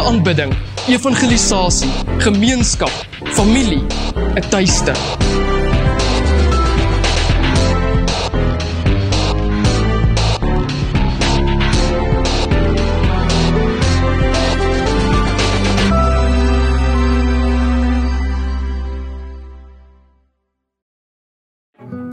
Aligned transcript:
elektroniese 0.00 0.08
aanbidding, 0.08 0.52
evangelisasie, 0.88 1.90
gemeenskap, 2.18 2.90
familie, 3.34 3.82
'n 4.36 4.42
tuiste. 4.50 4.94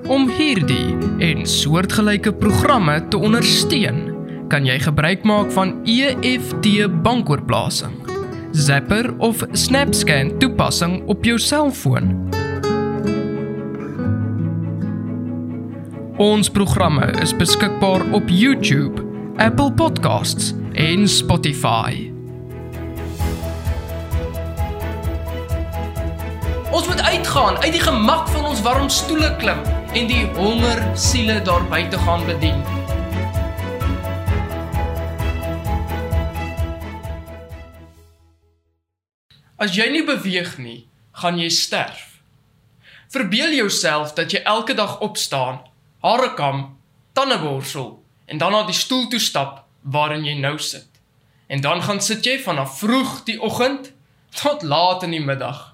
Om 0.08 0.30
hierdie 0.30 0.96
en 1.20 1.46
soortgelyke 1.46 2.34
programme 2.34 3.08
te 3.10 3.18
ondersteun, 3.18 4.07
kan 4.48 4.66
jy 4.68 4.78
gebruik 4.80 5.26
maak 5.28 5.52
van 5.52 5.76
EFT 5.88 6.88
bankoorplasing, 7.04 7.96
Zapper 8.56 9.12
of 9.20 9.44
SnapScan 9.52 10.38
toepassing 10.40 11.02
op 11.12 11.26
jou 11.28 11.38
selfoon. 11.40 12.16
Ons 16.18 16.50
programme 16.50 17.12
is 17.22 17.36
beskikbaar 17.38 18.08
op 18.18 18.32
YouTube, 18.32 19.04
Apple 19.38 19.72
Podcasts 19.78 20.54
en 20.74 21.08
Spotify. 21.08 22.08
Ons 26.72 26.88
moet 26.88 27.02
uitgaan, 27.02 27.58
uit 27.62 27.72
die 27.72 27.84
gemak 27.84 28.28
van 28.34 28.50
ons 28.50 28.64
warm 28.66 28.90
stoele 28.90 29.30
klim 29.38 29.62
en 29.94 30.10
die 30.10 30.26
honger 30.40 30.84
siele 30.98 31.42
daar 31.46 31.64
buite 31.70 31.98
gaan 32.08 32.26
bedien. 32.26 32.77
As 39.58 39.74
jy 39.74 39.88
nie 39.90 40.04
beweeg 40.06 40.58
nie, 40.62 40.86
gaan 41.18 41.40
jy 41.42 41.50
sterf. 41.50 42.20
Verbeel 43.10 43.56
jouself 43.58 44.14
dat 44.14 44.32
jy 44.32 44.44
elke 44.46 44.76
dag 44.78 45.00
opstaan, 45.02 45.62
hare 46.06 46.34
kam, 46.38 46.78
tande 47.18 47.40
borsel 47.42 47.96
en 48.28 48.38
dan 48.38 48.52
na 48.54 48.66
die 48.68 48.76
stoel 48.76 49.08
toe 49.10 49.20
stap 49.20 49.64
waarin 49.82 50.26
jy 50.28 50.36
nou 50.38 50.58
sit. 50.62 50.88
En 51.48 51.62
dan 51.62 51.82
gaan 51.82 52.02
sit 52.04 52.26
jy 52.26 52.38
vanaf 52.44 52.80
vroeg 52.84 53.24
die 53.26 53.40
oggend 53.42 53.94
tot 54.36 54.62
laat 54.62 55.04
in 55.08 55.16
die 55.16 55.24
middag. 55.24 55.74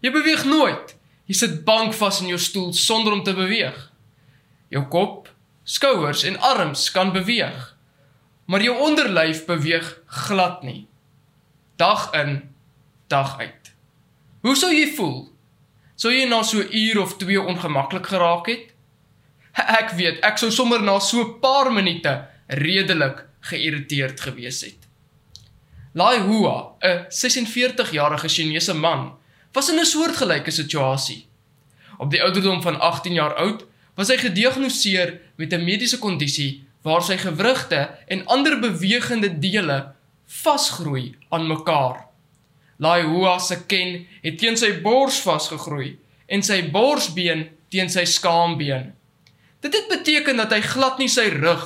Jy 0.00 0.12
beweeg 0.14 0.44
nooit. 0.46 0.94
Jy 1.28 1.34
sit 1.36 1.64
bankvas 1.66 2.22
in 2.22 2.30
jou 2.32 2.38
stoel 2.40 2.72
sonder 2.72 3.12
om 3.12 3.22
te 3.26 3.34
beweeg. 3.36 3.76
Jou 4.72 4.86
kop, 4.88 5.28
skouers 5.68 6.22
en 6.24 6.38
arms 6.40 6.86
kan 6.94 7.12
beweeg, 7.12 7.74
maar 8.48 8.64
jou 8.64 8.72
onderlyf 8.80 9.44
beweeg 9.44 9.90
glad 10.06 10.62
nie. 10.64 10.86
Dag 11.76 12.08
in, 12.16 12.47
dag 13.08 13.38
uit. 13.38 13.72
Hoe 14.40 14.56
sou 14.56 14.70
jy 14.72 14.86
voel? 14.96 15.28
Sou 15.98 16.12
jy 16.12 16.28
na 16.28 16.42
so 16.42 16.58
'n 16.60 16.68
uur 16.70 17.00
of 17.00 17.16
2 17.16 17.40
ongemaklik 17.40 18.06
geraak 18.06 18.46
het? 18.46 18.74
Ek 19.52 19.90
weet, 19.90 20.20
ek 20.22 20.38
sou 20.38 20.50
sommer 20.50 20.82
na 20.82 20.98
so 20.98 21.20
'n 21.20 21.40
paar 21.40 21.72
minute 21.72 22.28
redelik 22.46 23.24
geïrriteerd 23.40 24.20
gewees 24.20 24.60
het. 24.60 24.78
Lai 25.94 26.20
Hua, 26.20 26.76
'n 26.80 27.06
46-jarige 27.08 28.28
Chinese 28.28 28.74
man, 28.74 29.18
was 29.52 29.70
in 29.70 29.78
'n 29.80 29.84
soortgelyke 29.84 30.50
situasie. 30.50 31.26
Op 31.98 32.10
die 32.10 32.22
ouderdom 32.22 32.62
van 32.62 32.80
18 32.80 33.12
jaar 33.12 33.34
oud 33.34 33.64
was 33.94 34.08
hy 34.08 34.16
gediagnoseer 34.16 35.20
met 35.36 35.52
'n 35.52 35.64
mediese 35.64 35.98
kondisie 35.98 36.64
waar 36.82 37.02
sy 37.02 37.16
gewrigte 37.16 37.90
en 38.06 38.26
ander 38.26 38.60
bewegende 38.60 39.38
dele 39.38 39.92
vasgroei 40.26 41.16
aan 41.28 41.46
mekaar. 41.46 42.07
Lai 42.78 43.02
Hua 43.02 43.38
se 43.42 43.64
ken 43.66 44.04
het 44.22 44.38
teen 44.38 44.56
sy 44.56 44.72
bors 44.82 45.18
vasgegroei 45.24 45.96
en 46.28 46.44
sy 46.46 46.60
borsbeen 46.70 47.48
teen 47.72 47.90
sy 47.90 48.04
skaambeen. 48.06 48.92
Dit 49.60 49.74
het 49.74 49.88
beteken 49.90 50.38
dat 50.38 50.54
hy 50.54 50.60
glad 50.62 51.00
nie 51.02 51.10
sy 51.10 51.26
rug 51.34 51.64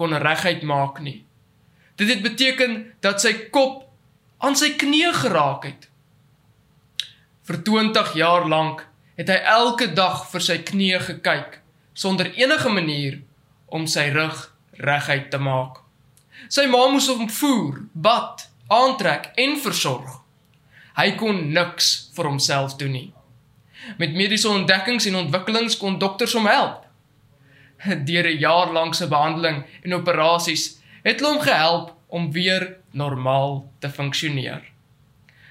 kon 0.00 0.16
reguit 0.16 0.62
maak 0.64 1.02
nie. 1.04 1.20
Dit 2.00 2.08
het 2.08 2.22
beteken 2.24 2.94
dat 3.04 3.20
sy 3.20 3.34
kop 3.54 3.84
aan 4.42 4.56
sy 4.56 4.72
knie 4.80 5.12
geraak 5.14 5.68
het. 5.68 5.86
Vir 7.44 7.60
20 7.62 8.14
jaar 8.16 8.48
lank 8.48 8.86
het 9.18 9.28
hy 9.30 9.38
elke 9.52 9.90
dag 9.94 10.24
vir 10.32 10.42
sy 10.42 10.58
knie 10.66 10.96
gekyk 10.98 11.60
sonder 11.94 12.32
enige 12.34 12.72
manier 12.72 13.20
om 13.68 13.86
sy 13.86 14.08
rug 14.16 14.48
reguit 14.80 15.30
te 15.30 15.38
maak. 15.38 15.82
Sy 16.50 16.66
ma 16.66 16.86
moes 16.90 17.06
hom 17.12 17.28
voer, 17.30 17.84
bad, 17.92 18.48
aantrek 18.72 19.30
en 19.38 19.58
versorg. 19.60 20.23
Hy 20.94 21.14
kon 21.18 21.50
niks 21.52 22.10
vir 22.14 22.28
homself 22.30 22.76
doen 22.78 22.94
nie. 22.94 23.08
Met 23.98 24.14
mediese 24.14 24.48
ontdekkings 24.48 25.08
en 25.10 25.18
ontwikkelings 25.24 25.76
kon 25.76 25.98
dokters 25.98 26.34
hom 26.38 26.46
help. 26.46 26.84
Deur 28.08 28.28
'n 28.30 28.38
jaar 28.38 28.72
lank 28.72 28.94
se 28.94 29.08
behandeling 29.08 29.64
en 29.82 29.94
operasies 29.94 30.78
het 31.02 31.20
hulle 31.20 31.34
hom 31.34 31.42
gehelp 31.42 31.92
om 32.08 32.30
weer 32.32 32.76
normaal 32.90 33.72
te 33.78 33.90
funksioneer. 33.90 34.62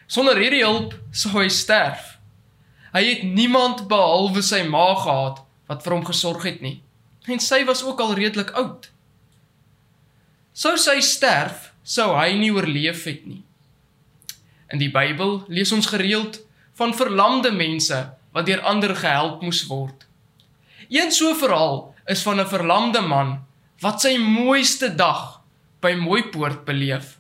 Sonder 0.07 0.37
hierdie 0.37 0.63
hulp 0.63 0.95
sou 1.11 1.35
hy 1.41 1.49
sterf. 1.49 2.17
Hy 2.93 3.03
het 3.03 3.23
niemand 3.23 3.87
behalwe 3.89 4.41
sy 4.41 4.63
ma 4.63 4.93
gehad 4.95 5.43
wat 5.67 5.83
vir 5.83 5.95
hom 5.97 6.05
gesorg 6.05 6.43
het 6.47 6.61
nie. 6.61 6.81
En 7.27 7.39
sy 7.39 7.63
was 7.65 7.83
ook 7.83 7.99
al 7.99 8.13
redelik 8.15 8.51
oud. 8.59 8.89
Sou 10.53 10.75
sy 10.77 10.99
sterf, 11.01 11.71
sou 11.83 12.11
hy 12.13 12.35
nie 12.37 12.51
oorleef 12.53 13.07
het 13.09 13.25
nie. 13.25 13.41
In 14.73 14.81
die 14.81 14.89
Bybel 14.89 15.43
lees 15.53 15.71
ons 15.71 15.91
gereeld 15.91 16.39
van 16.79 16.95
verlamde 16.97 17.51
mense 17.53 17.99
wat 18.33 18.47
deur 18.49 18.63
ander 18.65 18.95
gehelp 18.97 19.43
moes 19.45 19.61
word. 19.69 20.07
Een 20.89 21.11
so 21.13 21.35
verhaal 21.37 21.93
is 22.09 22.23
van 22.25 22.41
'n 22.41 22.49
verlamde 22.49 23.01
man 23.01 23.45
wat 23.79 24.01
sy 24.01 24.17
mooiste 24.17 24.95
dag 24.95 25.41
by 25.79 25.93
Mooipoort 25.93 26.65
beleef. 26.65 27.19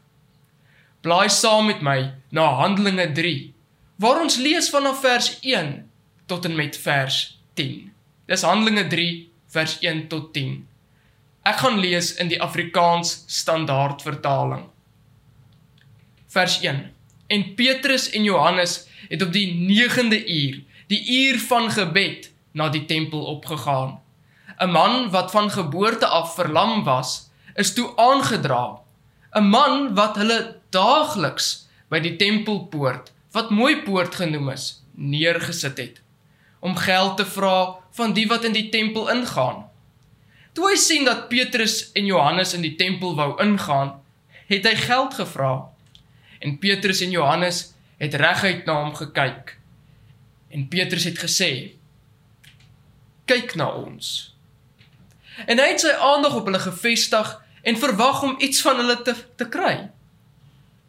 Blaai 1.01 1.29
saam 1.29 1.65
met 1.65 1.81
my 1.81 2.13
na 2.31 2.45
Handelinge 2.63 3.11
3 3.11 3.53
waar 3.95 4.21
ons 4.21 4.37
lees 4.37 4.69
vanaf 4.69 5.01
vers 5.01 5.37
1 5.41 5.89
tot 6.25 6.45
en 6.45 6.55
met 6.55 6.77
vers 6.77 7.39
10. 7.53 7.91
Dis 8.25 8.41
Handelinge 8.41 8.87
3 8.87 9.31
vers 9.47 9.77
1 9.79 10.07
tot 10.07 10.33
10. 10.33 10.67
Ek 11.43 11.55
gaan 11.55 11.79
lees 11.79 12.13
in 12.15 12.27
die 12.27 12.41
Afrikaans 12.41 13.23
standaard 13.27 14.01
vertaling. 14.01 14.65
Vers 16.27 16.61
1. 16.61 16.92
En 17.33 17.45
Petrus 17.57 18.09
en 18.13 18.23
Johannes 18.23 18.75
het 19.09 19.21
op 19.25 19.31
die 19.33 19.47
9de 19.69 20.19
uur, 20.29 20.61
die 20.87 21.01
uur 21.17 21.39
van 21.47 21.71
gebed, 21.71 22.29
na 22.53 22.69
die 22.69 22.85
tempel 22.85 23.25
opgegaan. 23.33 23.99
'n 24.59 24.69
Man 24.69 25.09
wat 25.09 25.31
van 25.31 25.49
geboorte 25.51 26.07
af 26.07 26.35
verlam 26.35 26.83
was, 26.83 27.29
is 27.55 27.73
toe 27.73 27.89
aangedra. 27.95 28.79
'n 29.33 29.49
Man 29.49 29.95
wat 29.95 30.15
hulle 30.15 30.61
daagliks 30.69 31.67
by 31.89 31.99
die 31.99 32.15
tempelpoort, 32.15 33.11
wat 33.31 33.49
mooi 33.49 33.81
poort 33.81 34.15
genoem 34.15 34.49
is, 34.49 34.83
neergesit 34.93 35.77
het 35.77 36.03
om 36.63 36.75
geld 36.75 37.17
te 37.17 37.25
vra 37.25 37.75
van 37.91 38.13
die 38.15 38.23
wat 38.27 38.45
in 38.47 38.53
die 38.55 38.69
tempel 38.71 39.09
ingaan. 39.11 39.65
Toe 40.55 40.69
hy 40.69 40.77
sien 40.79 41.03
dat 41.03 41.27
Petrus 41.27 41.91
en 41.91 42.05
Johannes 42.07 42.53
in 42.55 42.63
die 42.63 42.75
tempel 42.79 43.17
wou 43.17 43.33
ingaan, 43.43 43.97
het 44.47 44.63
hy 44.63 44.75
geld 44.85 45.17
gevra. 45.19 45.72
En 46.43 46.57
Petrus 46.59 46.99
en 47.01 47.11
Johannes 47.11 47.71
het 47.97 48.13
reguit 48.19 48.65
na 48.65 48.81
hom 48.81 48.95
gekyk. 48.95 49.55
En 50.51 50.67
Petrus 50.67 51.03
het 51.07 51.19
gesê: 51.19 51.71
"Kyk 53.25 53.55
na 53.55 53.69
ons." 53.71 54.35
En 55.47 55.57
hy 55.59 55.67
het 55.71 55.79
sy 55.81 55.93
aandag 55.95 56.35
op 56.35 56.45
hulle 56.45 56.59
gefestig 56.59 57.31
en 57.61 57.79
verwag 57.79 58.21
om 58.23 58.35
iets 58.39 58.61
van 58.61 58.75
hulle 58.75 59.01
te 59.01 59.15
te 59.35 59.47
kry. 59.49 59.89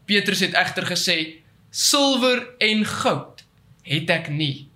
Petrus 0.04 0.40
het 0.40 0.58
egter 0.58 0.86
gesê: 0.90 1.18
"Silwer 1.70 2.48
en 2.58 2.84
goud 2.84 3.44
het 3.82 4.10
ek 4.10 4.28
nie, 4.28 4.68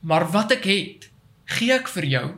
maar 0.00 0.30
wat 0.30 0.52
ek 0.52 0.64
het, 0.64 1.08
gee 1.44 1.72
ek 1.72 1.88
vir 1.88 2.04
jou. 2.04 2.28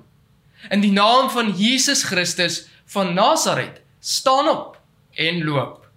In 0.71 0.81
die 0.81 0.93
naam 0.93 1.31
van 1.31 1.53
Jesus 1.57 2.03
Christus 2.03 2.67
van 2.87 3.15
Nasaret, 3.15 3.83
staan 4.01 4.49
op 4.49 4.81
en 5.15 5.45
loop." 5.45 5.90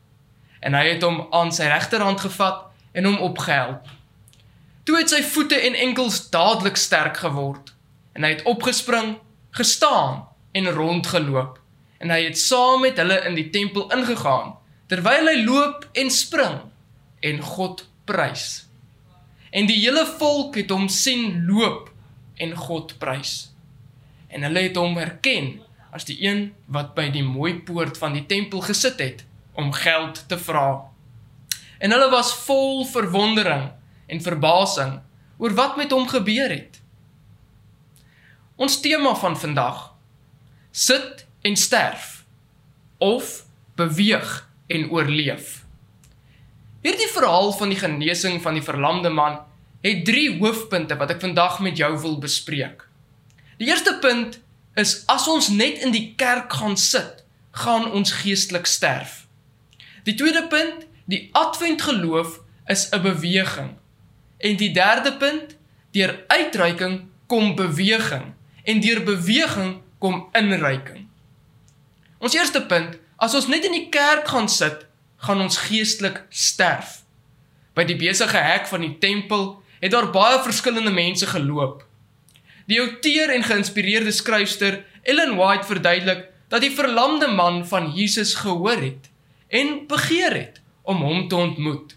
En 0.64 0.78
hy 0.78 0.86
het 0.94 1.04
hom 1.04 1.26
aan 1.36 1.52
sy 1.52 1.68
regterhand 1.68 2.24
gevat 2.24 2.64
en 2.96 3.10
hom 3.10 3.20
opgehelp. 3.26 3.90
Toe 4.88 4.98
het 5.00 5.12
sy 5.12 5.22
voete 5.24 5.60
en 5.60 5.76
enkels 5.76 6.22
dadelik 6.32 6.80
sterk 6.80 7.20
geword 7.24 7.74
en 8.14 8.24
hy 8.24 8.36
het 8.36 8.44
opgespring, 8.50 9.16
gestaan 9.56 10.24
en 10.54 10.70
rondgeloop 10.76 11.60
en 12.04 12.12
hy 12.12 12.20
het 12.26 12.40
saam 12.40 12.84
met 12.84 13.00
hulle 13.00 13.20
in 13.28 13.38
die 13.40 13.50
tempel 13.54 13.88
ingegaan 13.96 14.54
terwyl 14.92 15.30
hy 15.32 15.40
loop 15.46 15.88
en 15.98 16.12
spring 16.14 16.60
en 17.24 17.40
God 17.42 17.86
prys. 18.06 18.66
En 19.54 19.70
die 19.70 19.80
hele 19.80 20.04
volk 20.20 20.58
het 20.60 20.72
hom 20.74 20.90
sien 20.92 21.46
loop 21.48 21.92
en 22.42 22.56
God 22.58 22.98
prys. 23.00 23.54
En 24.28 24.44
hulle 24.44 24.66
het 24.68 24.78
hom 24.80 24.98
herken 25.00 25.56
as 25.94 26.08
die 26.10 26.18
een 26.26 26.48
wat 26.66 26.92
by 26.98 27.08
die 27.14 27.24
mooi 27.24 27.56
poort 27.66 28.00
van 28.02 28.18
die 28.18 28.26
tempel 28.30 28.66
gesit 28.66 29.00
het 29.02 29.24
om 29.54 29.72
geld 29.74 30.28
te 30.28 30.38
vra. 30.38 30.92
en 31.84 31.92
hulle 31.92 32.10
was 32.10 32.34
vol 32.46 32.86
verwondering 32.88 33.72
en 34.08 34.22
verbasing 34.22 35.02
oor 35.38 35.54
wat 35.54 35.76
met 35.76 35.92
hom 35.92 36.08
gebeur 36.08 36.50
het. 36.50 36.80
Ons 38.56 38.80
tema 38.80 39.16
van 39.20 39.36
vandag: 39.40 39.94
sit 40.72 41.26
en 41.42 41.56
sterf 41.56 42.24
of 42.98 43.44
beweeg 43.76 44.50
en 44.68 44.90
oorleef. 44.90 45.66
Hierdie 46.84 47.10
verhaal 47.12 47.52
van 47.52 47.70
die 47.70 47.80
genesing 47.80 48.42
van 48.42 48.54
die 48.54 48.64
verlamde 48.64 49.10
man 49.10 49.40
het 49.84 50.06
3 50.06 50.38
hoofpunte 50.40 50.96
wat 51.00 51.12
ek 51.12 51.22
vandag 51.24 51.60
met 51.60 51.78
jou 51.78 51.92
wil 52.00 52.18
bespreek. 52.20 52.88
Die 53.60 53.68
eerste 53.68 53.98
punt 54.00 54.40
is 54.80 55.04
as 55.12 55.28
ons 55.28 55.50
net 55.52 55.84
in 55.84 55.92
die 55.92 56.14
kerk 56.16 56.54
gaan 56.54 56.78
sit, 56.80 57.24
gaan 57.52 57.92
ons 57.92 58.12
geestelik 58.24 58.66
sterf. 58.66 59.23
Die 60.04 60.16
tweede 60.16 60.48
punt, 60.48 60.88
die 61.06 61.30
advent 61.32 61.82
geloof 61.82 62.40
is 62.66 62.90
'n 62.92 63.02
beweging. 63.02 63.76
En 64.38 64.56
die 64.56 64.72
derde 64.72 65.18
punt, 65.18 65.58
deur 65.92 66.24
uitreiking 66.28 67.08
kom 67.28 67.56
beweging 67.56 68.34
en 68.64 68.80
deur 68.80 69.04
beweging 69.04 69.82
kom 69.98 70.28
inreiking. 70.32 71.08
Ons 72.18 72.34
eerste 72.34 72.66
punt, 72.66 72.98
as 73.16 73.34
ons 73.34 73.48
net 73.48 73.66
in 73.66 73.72
die 73.72 73.90
kerk 73.90 74.28
gaan 74.28 74.50
sit, 74.50 74.86
gaan 75.18 75.42
ons 75.42 75.58
geestelik 75.58 76.26
sterf. 76.30 77.04
By 77.74 77.84
die 77.84 77.96
besige 77.96 78.38
hek 78.38 78.68
van 78.68 78.82
die 78.82 78.98
tempel 78.98 79.64
het 79.80 79.92
daar 79.92 80.12
baie 80.12 80.42
verskillende 80.44 80.92
mense 80.92 81.28
geloop. 81.28 81.86
Die 82.68 82.80
outeer 82.80 83.30
en 83.30 83.44
geïnspireerde 83.44 84.12
skryfster 84.12 84.84
Ellen 85.02 85.36
White 85.36 85.68
verduidelik 85.68 86.30
dat 86.48 86.62
die 86.62 86.72
verlamde 86.72 87.28
man 87.28 87.68
van 87.68 87.92
Jesus 87.96 88.36
gehoor 88.36 88.80
het 88.80 89.12
en 89.54 89.74
begeer 89.88 90.34
het 90.34 90.62
om 90.82 91.04
hom 91.06 91.28
te 91.30 91.38
ontmoet. 91.38 91.96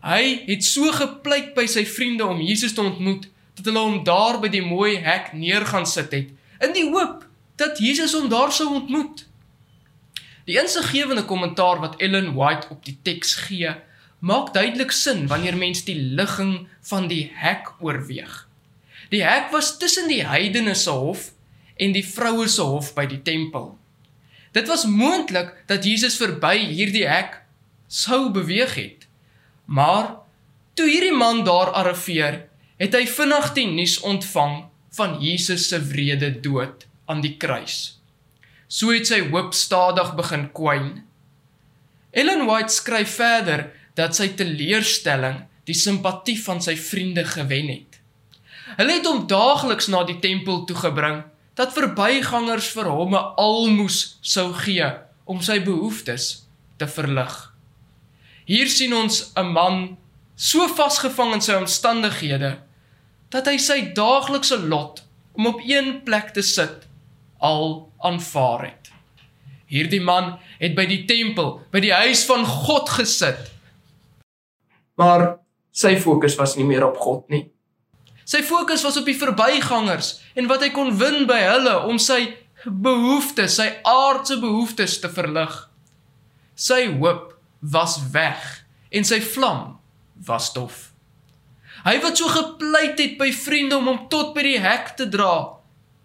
Hy 0.00 0.22
het 0.46 0.64
so 0.64 0.88
gepleit 0.96 1.52
by 1.54 1.66
sy 1.68 1.84
vriende 1.84 2.24
om 2.24 2.40
Jesus 2.40 2.72
te 2.74 2.82
ontmoet 2.82 3.28
dat 3.58 3.68
hulle 3.68 3.82
hom 3.84 3.98
daar 4.06 4.40
by 4.40 4.48
die 4.48 4.64
mooi 4.64 4.96
hek 5.04 5.34
neergaan 5.36 5.86
sit 5.86 6.14
het 6.16 6.30
in 6.64 6.72
die 6.76 6.86
hoop 6.88 7.26
dat 7.60 7.80
Jesus 7.80 8.14
hom 8.16 8.28
daar 8.32 8.52
sou 8.52 8.68
ontmoet. 8.74 9.26
Die 10.48 10.56
insiggewende 10.60 11.24
kommentaar 11.24 11.80
wat 11.80 12.00
Ellen 12.00 12.32
White 12.34 12.68
op 12.72 12.84
die 12.84 12.96
teks 13.04 13.34
gee, 13.46 13.74
maak 14.18 14.52
duidelik 14.56 14.92
sin 14.92 15.26
wanneer 15.28 15.56
mens 15.56 15.84
die 15.84 15.96
ligging 15.96 16.68
van 16.88 17.08
die 17.08 17.30
hek 17.34 17.72
oorweeg. 17.80 18.46
Die 19.12 19.22
hek 19.24 19.50
was 19.52 19.76
tussen 19.78 20.08
die 20.08 20.24
heidene 20.26 20.74
se 20.74 20.92
hof 20.92 21.30
en 21.76 21.92
die 21.96 22.04
vroue 22.04 22.48
se 22.48 22.64
hof 22.64 22.92
by 22.96 23.06
die 23.08 23.22
tempel. 23.24 23.74
Dit 24.52 24.66
was 24.68 24.86
moontlik 24.86 25.52
dat 25.66 25.84
Jesus 25.84 26.16
verby 26.18 26.56
hierdie 26.58 27.06
hek 27.06 27.38
sou 27.86 28.30
beweeg 28.34 28.74
het. 28.74 29.06
Maar 29.64 30.16
toe 30.74 30.88
hierdie 30.90 31.14
man 31.14 31.44
daar 31.46 31.70
arriveer, 31.78 32.46
het 32.80 32.94
hy 32.96 33.04
vinnig 33.06 33.52
die 33.54 33.66
nuus 33.70 34.00
ontvang 34.06 34.64
van 34.96 35.18
Jesus 35.22 35.68
se 35.68 35.78
wrede 35.92 36.32
dood 36.42 36.86
aan 37.06 37.22
die 37.22 37.36
kruis. 37.36 38.00
So 38.66 38.94
het 38.94 39.06
sy 39.10 39.20
hoop 39.28 39.54
stadig 39.54 40.14
begin 40.18 40.48
kwyn. 40.54 40.90
Ellen 42.10 42.46
White 42.48 42.74
skryf 42.74 43.16
verder 43.18 43.68
dat 43.98 44.16
sy 44.18 44.32
teleurstelling 44.38 45.44
die 45.68 45.76
simpatie 45.78 46.38
van 46.42 46.62
sy 46.62 46.74
vriende 46.78 47.24
gewen 47.28 47.70
het. 47.70 47.98
Hulle 48.78 48.96
het 48.98 49.06
hom 49.06 49.26
daagliks 49.30 49.90
na 49.90 50.02
die 50.06 50.18
tempel 50.22 50.64
toe 50.66 50.78
gebring 50.78 51.22
dat 51.60 51.76
verbygangers 51.76 52.70
vir 52.72 52.88
hom 52.88 53.14
'n 53.14 53.32
almoes 53.36 54.18
sou 54.22 54.52
gee 54.64 54.88
om 55.24 55.40
sy 55.44 55.58
behoeftes 55.60 56.46
te 56.78 56.86
verlig. 56.88 57.34
Hier 58.46 58.68
sien 58.68 58.94
ons 58.94 59.32
'n 59.36 59.52
man 59.52 59.98
so 60.34 60.66
vasgevang 60.68 61.34
in 61.34 61.40
sy 61.40 61.54
omstandighede 61.54 62.58
dat 63.30 63.46
hy 63.46 63.58
sy 63.58 63.92
daaglikse 63.94 64.56
lot 64.56 65.04
om 65.32 65.46
op 65.46 65.60
een 65.64 66.02
plek 66.02 66.32
te 66.32 66.42
sit 66.42 66.88
al 67.38 67.92
aanvaar 67.98 68.64
het. 68.64 68.90
Hierdie 69.66 70.00
man 70.00 70.38
het 70.58 70.74
by 70.74 70.86
die 70.86 71.04
tempel, 71.04 71.60
by 71.70 71.80
die 71.80 71.94
huis 71.94 72.24
van 72.26 72.44
God 72.46 72.88
gesit. 72.88 73.50
Maar 74.96 75.38
sy 75.70 75.96
fokus 76.00 76.34
was 76.36 76.56
nie 76.56 76.64
meer 76.64 76.86
op 76.88 76.96
God 76.96 77.28
nie. 77.28 77.50
Sy 78.30 78.44
fokus 78.46 78.84
was 78.86 78.98
op 79.00 79.08
die 79.08 79.18
verbygangers 79.18 80.20
en 80.38 80.46
wat 80.50 80.62
hy 80.62 80.70
kon 80.74 80.92
win 81.00 81.24
by 81.26 81.40
hulle 81.42 81.74
om 81.90 81.98
sy 81.98 82.20
behoeftes, 82.64 83.56
sy 83.58 83.66
aardse 83.88 84.36
behoeftes 84.38 85.00
te 85.02 85.10
verlig. 85.10 85.54
Sy 86.54 86.84
hoop 87.00 87.32
was 87.60 87.96
weg 88.14 88.44
en 88.94 89.06
sy 89.08 89.18
vlam 89.24 89.80
was 90.26 90.52
dof. 90.54 90.90
Hy 91.82 91.96
wat 92.04 92.20
so 92.20 92.28
gepleit 92.30 93.00
het 93.00 93.16
by 93.18 93.30
vriende 93.32 93.78
om 93.80 93.88
hom 93.88 94.04
tot 94.12 94.34
by 94.36 94.44
die 94.44 94.60
hek 94.60 94.92
te 94.98 95.08
dra, 95.10 95.56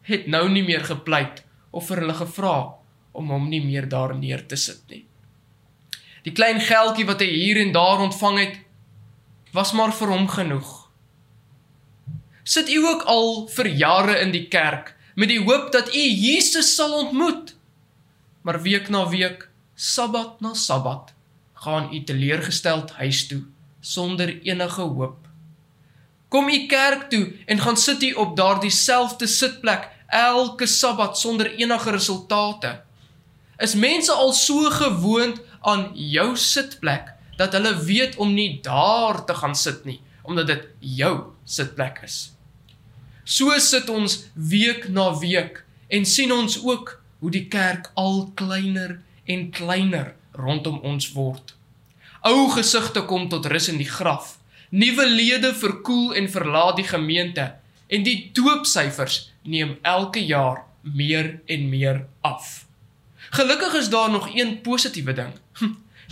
het 0.07 0.29
nou 0.31 0.47
nie 0.49 0.63
meer 0.65 0.85
gepleit 0.87 1.43
of 1.75 1.89
vir 1.89 2.01
hulle 2.01 2.15
gevra 2.15 2.55
om 3.15 3.33
hom 3.33 3.49
nie 3.51 3.61
meer 3.63 3.89
daar 3.91 4.15
neer 4.15 4.45
te 4.47 4.57
sit 4.59 4.81
nie. 4.89 5.03
Die 6.25 6.33
klein 6.33 6.61
geldjie 6.63 7.05
wat 7.05 7.21
hy 7.21 7.29
hier 7.29 7.59
en 7.61 7.75
daar 7.75 8.01
ontvang 8.07 8.39
het, 8.41 8.57
was 9.53 9.75
maar 9.77 9.93
vir 9.93 10.09
hom 10.15 10.25
genoeg. 10.31 10.84
Sit 12.45 12.69
u 12.69 12.77
ook 12.85 13.01
al 13.09 13.47
vir 13.49 13.67
jare 13.73 14.19
in 14.21 14.29
die 14.29 14.45
kerk 14.53 14.91
met 15.17 15.31
die 15.31 15.41
hoop 15.41 15.71
dat 15.73 15.87
u 15.95 15.99
Jesus 15.99 16.75
sal 16.75 16.93
ontmoet. 16.93 17.55
Maar 18.45 18.61
week 18.61 18.89
na 18.93 19.07
week, 19.09 19.47
Sabbat 19.75 20.41
na 20.41 20.53
Sabbat, 20.53 21.13
gaan 21.53 21.89
u 21.93 22.03
teleurgesteld 22.03 22.91
huis 22.99 23.27
toe 23.27 23.41
sonder 23.81 24.29
enige 24.41 24.81
hoop. 24.81 25.25
Kom 26.29 26.49
u 26.49 26.59
kerk 26.69 27.09
toe 27.09 27.33
en 27.45 27.59
gaan 27.59 27.77
sit 27.77 28.03
u 28.03 28.11
op 28.13 28.37
daardie 28.37 28.69
selfde 28.69 29.27
sitplek 29.27 29.89
elke 30.07 30.69
Sabbat 30.69 31.17
sonder 31.17 31.49
enige 31.49 31.91
resultate. 31.97 32.75
Is 33.57 33.73
mense 33.73 34.11
al 34.11 34.33
so 34.33 34.69
gewoond 34.69 35.41
aan 35.61 35.89
jou 35.97 36.37
sitplek 36.37 37.09
dat 37.41 37.57
hulle 37.57 37.73
weet 37.89 38.15
om 38.21 38.33
nie 38.33 38.61
daar 38.61 39.25
te 39.25 39.33
gaan 39.33 39.55
sit 39.55 39.85
nie 39.85 40.01
omdat 40.25 40.47
dit 40.47 40.69
jou 40.79 41.19
sitplek 41.43 42.01
is. 42.03 42.34
So 43.25 43.49
sit 43.57 43.89
ons 43.89 44.19
week 44.37 44.85
na 44.93 45.09
week 45.17 45.63
en 45.89 46.05
sien 46.05 46.29
ons 46.31 46.59
ook 46.61 46.91
hoe 47.19 47.31
die 47.33 47.47
kerk 47.49 47.89
al 47.97 48.27
kleiner 48.37 48.99
en 49.25 49.47
kleiner 49.49 50.13
rondom 50.37 50.77
ons 50.85 51.09
word. 51.15 51.55
Ou 52.21 52.51
gesigte 52.53 53.01
kom 53.09 53.25
tot 53.29 53.47
rus 53.49 53.71
in 53.71 53.81
die 53.81 53.89
graf. 53.89 54.35
Nuwe 54.69 55.07
lede 55.09 55.55
verkoel 55.57 56.13
en 56.21 56.29
verlaat 56.29 56.77
die 56.77 56.85
gemeente 56.85 57.47
en 57.89 58.05
die 58.05 58.29
doopsyfers 58.37 59.31
neem 59.41 59.77
elke 59.81 60.21
jaar 60.21 60.61
meer 60.85 61.39
en 61.49 61.69
meer 61.69 62.03
af. 62.21 62.65
Gelukkig 63.33 63.73
is 63.81 63.89
daar 63.89 64.11
nog 64.13 64.29
een 64.35 64.59
positiewe 64.61 65.13
ding. 65.17 65.33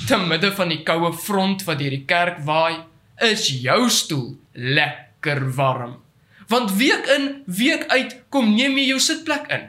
Te 0.07 0.17
midde 0.17 0.49
van 0.57 0.73
die 0.73 0.81
koue 0.81 1.13
front 1.13 1.61
wat 1.69 1.77
deur 1.77 1.93
die 1.93 2.05
kerk 2.09 2.41
waai, 2.47 2.81
is 3.21 3.45
jou 3.61 3.85
stoel 3.93 4.31
lekker 4.57 5.45
warm. 5.53 5.99
Want 6.53 6.75
week 6.77 7.05
in, 7.17 7.43
week 7.45 7.87
uit 7.87 8.11
kom 8.29 8.51
neem 8.53 8.75
jy 8.77 8.91
jou 8.91 8.99
sitplek 9.01 9.47
in. 9.55 9.63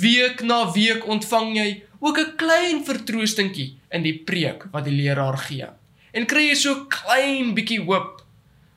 Week 0.00 0.40
na 0.42 0.64
week 0.74 1.04
ontvang 1.06 1.52
jy 1.54 1.68
ook 2.02 2.18
'n 2.18 2.32
klein 2.36 2.78
vertroostingkie 2.84 3.78
in 3.94 4.02
die 4.02 4.18
preek 4.26 4.66
wat 4.72 4.84
die 4.84 4.96
leraar 4.98 5.38
gee. 5.38 5.68
En 6.12 6.26
kry 6.26 6.48
jy 6.48 6.54
so 6.54 6.86
klein 6.90 7.54
bietjie 7.54 7.84
hoop, 7.84 8.24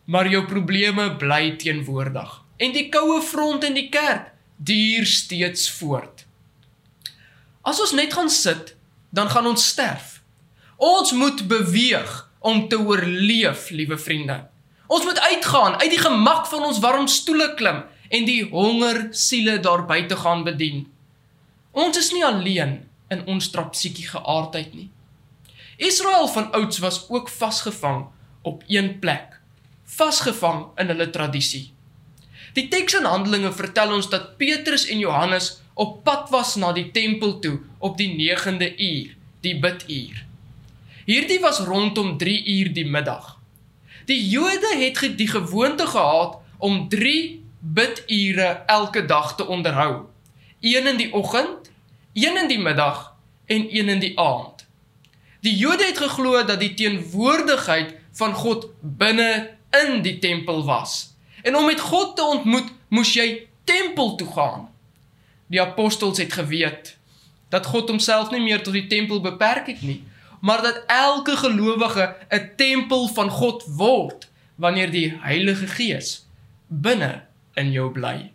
maar 0.06 0.30
jou 0.30 0.46
probleme 0.46 1.18
bly 1.18 1.56
teenwoordig 1.58 2.42
en 2.58 2.72
die 2.72 2.90
koue 2.90 3.22
front 3.22 3.64
in 3.64 3.74
die 3.74 3.90
kerk 3.90 4.32
duur 4.58 5.06
steeds 5.06 5.70
voort. 5.70 6.26
As 7.62 7.82
ons 7.82 7.92
net 7.92 8.14
gaan 8.14 8.30
sit, 8.30 8.76
dan 9.10 9.30
gaan 9.30 9.48
ons 9.48 9.68
sterf. 9.68 10.22
Ons 10.78 11.12
moet 11.12 11.48
beweeg 11.48 12.30
om 12.40 12.68
te 12.68 12.78
oorleef, 12.78 13.70
liewe 13.70 13.98
vriende. 13.98 14.52
Ons 14.92 15.06
moet 15.08 15.20
uitgaan, 15.20 15.80
uit 15.80 15.90
die 15.94 16.02
gemak 16.02 16.48
van 16.52 16.66
ons 16.68 16.80
warm 16.84 17.06
stoele 17.08 17.54
klim 17.56 17.78
en 18.12 18.26
die 18.28 18.42
honger 18.52 19.06
siele 19.16 19.56
daar 19.64 19.86
buite 19.88 20.18
gaan 20.20 20.44
bedien. 20.44 20.84
Ons 21.72 22.00
is 22.02 22.10
nie 22.12 22.26
alleen 22.28 22.74
in 23.14 23.24
ons 23.32 23.48
trapsiekie 23.54 24.10
geaardheid 24.10 24.76
nie. 24.76 24.90
Israel 25.80 26.28
van 26.34 26.52
ouds 26.60 26.84
was 26.84 27.00
ook 27.08 27.32
vasgevang 27.32 28.04
op 28.44 28.68
een 28.68 28.98
plek, 29.00 29.40
vasgevang 29.96 30.66
in 30.76 30.92
hulle 30.92 31.10
tradisie. 31.10 31.70
Die 32.54 32.68
teks 32.68 33.00
in 33.00 33.08
Handelinge 33.08 33.56
vertel 33.56 33.96
ons 33.96 34.12
dat 34.12 34.36
Petrus 34.38 34.90
en 34.92 35.00
Johannes 35.00 35.54
op 35.74 36.02
pad 36.04 36.28
was 36.36 36.58
na 36.60 36.76
die 36.76 36.90
tempel 36.92 37.40
toe 37.40 37.62
op 37.80 37.96
die 37.98 38.12
9de 38.20 38.74
uur, 38.76 39.16
die 39.40 39.56
biduur. 39.56 40.26
Hierdie 41.08 41.40
was 41.40 41.64
rondom 41.64 42.18
3 42.20 42.42
uur 42.60 42.74
die 42.76 42.90
middag. 42.92 43.38
Die 44.12 44.30
Jode 44.30 44.76
het 44.76 45.18
die 45.18 45.28
gewoonte 45.28 45.86
gehad 45.88 46.38
om 46.58 46.90
3 46.90 47.46
bidure 47.60 48.64
elke 48.66 49.06
dag 49.06 49.36
te 49.36 49.48
onderhou. 49.48 50.06
Een 50.60 50.88
in 50.88 50.98
die 50.98 51.14
oggend, 51.14 51.72
een 52.14 52.38
in 52.38 52.48
die 52.48 52.60
middag 52.60 53.16
en 53.46 53.78
een 53.78 53.90
in 53.90 54.00
die 54.00 54.20
aand. 54.20 54.68
Die 55.40 55.56
Jode 55.56 55.86
het 55.86 55.98
geglo 55.98 56.44
dat 56.44 56.60
die 56.60 56.74
teenwoordigheid 56.74 57.96
van 58.12 58.34
God 58.34 58.68
binne 58.80 59.56
in 59.86 60.02
die 60.02 60.20
tempel 60.20 60.66
was. 60.66 61.16
En 61.42 61.56
om 61.56 61.66
met 61.66 61.80
God 61.80 62.16
te 62.16 62.24
ontmoet, 62.24 62.68
moes 62.88 63.14
jy 63.14 63.48
tempel 63.64 64.16
toe 64.16 64.32
gaan. 64.34 64.70
Die 65.48 65.62
apostels 65.62 66.18
het 66.18 66.34
geweet 66.34 66.98
dat 67.50 67.66
God 67.66 67.90
homself 67.90 68.32
nie 68.32 68.44
meer 68.44 68.64
tot 68.64 68.74
die 68.74 68.88
tempel 68.88 69.22
beperk 69.22 69.68
het 69.68 69.82
nie, 69.82 70.04
maar 70.42 70.62
dat 70.62 70.84
elke 70.88 71.38
gelowige 71.38 72.16
'n 72.30 72.50
tempel 72.56 73.08
van 73.08 73.30
God 73.30 73.64
word 73.68 74.30
wanneer 74.56 74.92
die 74.92 75.18
Heilige 75.22 75.68
Gees 75.68 76.28
binne 76.68 77.24
in 77.54 77.72
jou 77.72 77.92
bly. 77.92 78.32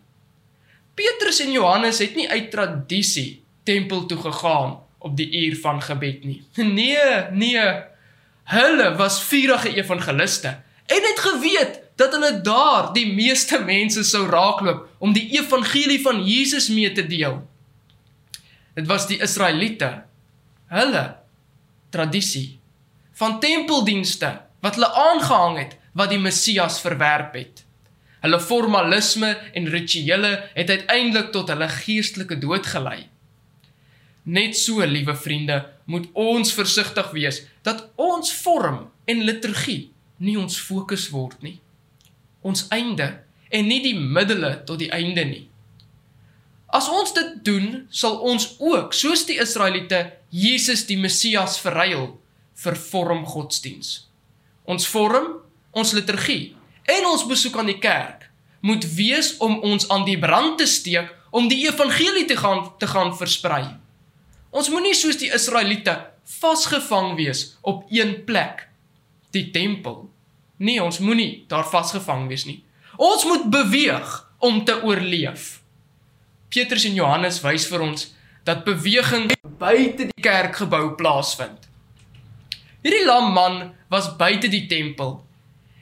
Petrus 0.93 1.39
en 1.39 1.51
Johannes 1.51 1.99
het 1.99 2.15
nie 2.15 2.29
uit 2.29 2.51
tradisie 2.51 3.43
tempel 3.63 4.05
toe 4.05 4.17
gegaan 4.17 4.79
op 4.97 5.17
die 5.17 5.29
uur 5.45 5.57
van 5.61 5.81
gebed 5.81 6.23
nie. 6.23 6.41
Nee, 6.79 6.97
nee. 7.31 7.67
Hulle 8.43 8.95
was 8.95 9.23
vurige 9.23 9.75
evangeliste 9.75 10.47
en 10.85 11.03
het 11.03 11.19
geweet 11.19 11.81
dat 11.95 12.13
hulle 12.13 12.41
daar 12.41 12.93
die 12.93 13.13
meeste 13.13 13.59
mense 13.59 14.03
sou 14.03 14.27
raakloop 14.29 14.87
om 14.97 15.13
die 15.13 15.27
evangelie 15.39 16.01
van 16.01 16.23
Jesus 16.25 16.69
mee 16.69 16.91
te 16.91 17.07
deel. 17.07 17.41
Dit 18.73 18.87
was 18.87 19.07
die 19.07 19.19
Israeliete. 19.19 20.03
Hulle 20.67 21.15
tradisie 21.97 22.59
van 23.17 23.39
tempeldienste 23.41 24.29
wat 24.61 24.77
hulle 24.77 24.89
aangehang 24.93 25.57
het 25.57 25.77
wat 25.97 26.11
die 26.13 26.21
Messias 26.21 26.77
verwerp 26.83 27.33
het. 27.33 27.63
Hulle 28.21 28.39
formalisme 28.41 29.31
en 29.57 29.69
rituele 29.73 30.31
het 30.53 30.69
uiteindelik 30.69 31.31
tot 31.33 31.49
hulle 31.49 31.69
geestelike 31.69 32.37
dood 32.41 32.65
gelei. 32.69 33.07
Net 34.27 34.57
so, 34.59 34.85
liewe 34.85 35.15
vriende, 35.15 35.61
moet 35.85 36.09
ons 36.13 36.53
versigtig 36.53 37.11
wees 37.15 37.41
dat 37.65 37.87
ons 37.95 38.33
vorm 38.43 38.81
en 39.05 39.23
liturgie 39.23 39.87
nie 40.17 40.35
ons 40.37 40.59
fokus 40.59 41.07
word 41.13 41.41
nie. 41.45 41.57
Ons 42.41 42.67
einde 42.73 43.13
en 43.49 43.69
nie 43.69 43.79
die 43.81 43.95
middele 43.97 44.57
tot 44.67 44.81
die 44.83 44.91
einde 44.93 45.23
nie. 45.25 45.45
As 46.67 46.89
ons 46.91 47.13
dit 47.15 47.37
doen, 47.47 47.85
sal 47.89 48.19
ons 48.27 48.49
ook, 48.59 48.93
soos 48.93 49.23
die 49.29 49.39
Israeliete, 49.39 50.16
Jesus 50.29 50.85
die 50.87 50.97
Messias 50.99 51.59
verruil 51.59 52.17
vir 52.57 52.75
vorm 52.75 53.25
godsdiens. 53.25 54.07
Ons 54.67 54.87
vorm, 54.89 55.37
ons 55.71 55.93
liturgie 55.95 56.55
en 56.87 57.05
ons 57.11 57.27
besoek 57.27 57.55
aan 57.59 57.69
die 57.71 57.79
kerk 57.79 58.27
moet 58.65 58.83
wees 58.97 59.35
om 59.43 59.59
ons 59.63 59.87
aan 59.93 60.05
die 60.07 60.17
brand 60.19 60.57
te 60.59 60.67
steek 60.67 61.13
om 61.31 61.47
die 61.51 61.67
evangelie 61.67 62.25
te 62.25 62.37
gaan 62.39 62.65
te 62.79 62.87
gaan 62.87 63.13
versprei. 63.15 63.63
Ons 64.51 64.71
moenie 64.73 64.95
soos 64.95 65.19
die 65.21 65.31
Israeliete 65.33 65.95
vasgevang 66.39 67.15
wees 67.19 67.57
op 67.61 67.85
een 67.93 68.23
plek, 68.25 68.67
die 69.35 69.49
tempel. 69.51 70.07
Nee, 70.57 70.81
ons 70.83 70.99
moenie 70.99 71.45
daar 71.51 71.67
vasgevang 71.69 72.27
wees 72.31 72.47
nie. 72.47 72.63
Ons 72.97 73.27
moet 73.29 73.45
beweeg 73.53 74.07
om 74.39 74.63
te 74.65 74.75
oorleef. 74.83 75.61
Petrus 76.49 76.87
en 76.89 76.95
Johannes 76.97 77.41
wys 77.43 77.67
vir 77.69 77.83
ons 77.85 78.07
dat 78.47 78.63
beweging 78.63 79.31
buite 79.59 80.07
die 80.07 80.23
kerkgebou 80.23 80.93
plaasvind. 80.95 81.67
Hierdie 82.85 83.03
lam 83.05 83.33
man 83.35 83.73
was 83.91 84.13
buite 84.15 84.47
die 84.47 84.65
tempel 84.71 85.17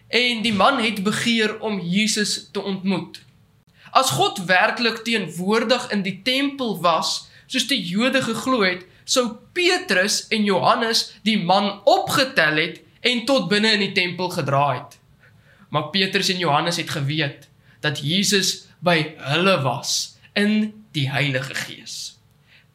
en 0.10 0.42
die 0.42 0.54
man 0.54 0.80
het 0.82 1.04
begeer 1.06 1.60
om 1.60 1.78
Jesus 1.80 2.50
te 2.54 2.62
ontmoet. 2.62 3.22
As 3.92 4.10
God 4.18 4.42
werklik 4.50 5.04
teenwoordig 5.06 5.90
in 5.94 6.02
die 6.06 6.20
tempel 6.26 6.78
was, 6.82 7.28
soos 7.46 7.68
die 7.70 7.82
Jode 7.86 8.22
geglo 8.26 8.64
het, 8.66 8.86
sou 9.06 9.28
Petrus 9.54 10.24
en 10.34 10.48
Johannes 10.48 11.06
die 11.28 11.38
man 11.42 11.82
opgetel 11.86 12.58
het 12.62 12.82
en 13.06 13.26
tot 13.30 13.50
binne 13.52 13.76
in 13.78 13.86
die 13.86 13.94
tempel 13.98 14.34
gedra 14.34 14.66
het. 14.74 14.98
Maar 15.70 15.92
Petrus 15.94 16.34
en 16.34 16.42
Johannes 16.42 16.82
het 16.82 16.90
geweet 16.90 17.48
dat 17.86 18.02
Jesus 18.02 18.66
by 18.82 18.98
hulle 19.30 19.60
was 19.62 20.16
in 20.34 20.74
die 20.98 21.10
Heilige 21.12 21.54
Gees. 21.54 22.15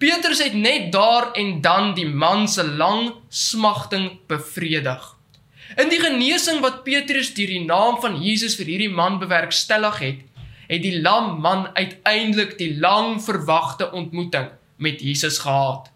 Petrus 0.00 0.40
het 0.40 0.54
net 0.56 0.88
daar 0.94 1.32
en 1.36 1.60
dan 1.60 1.92
die 1.94 2.08
man 2.08 2.46
se 2.48 2.64
lang 2.64 3.12
smagting 3.28 4.06
bevredig. 4.26 5.02
In 5.76 5.90
die 5.92 6.00
genesing 6.00 6.62
wat 6.64 6.82
Petrus 6.86 7.34
deur 7.36 7.52
die 7.52 7.64
naam 7.66 7.98
van 8.00 8.16
Jesus 8.22 8.56
vir 8.56 8.70
hierdie 8.72 8.90
man 8.90 9.18
bewerkstellig 9.20 9.98
het, 10.00 10.22
het 10.70 10.82
die 10.82 10.96
lam 11.04 11.36
man 11.44 11.68
uiteindelik 11.76 12.56
die 12.58 12.72
lang 12.80 13.18
verwagte 13.22 13.90
ontmoeting 13.92 14.48
met 14.80 15.04
Jesus 15.04 15.38
gehad. 15.44 15.90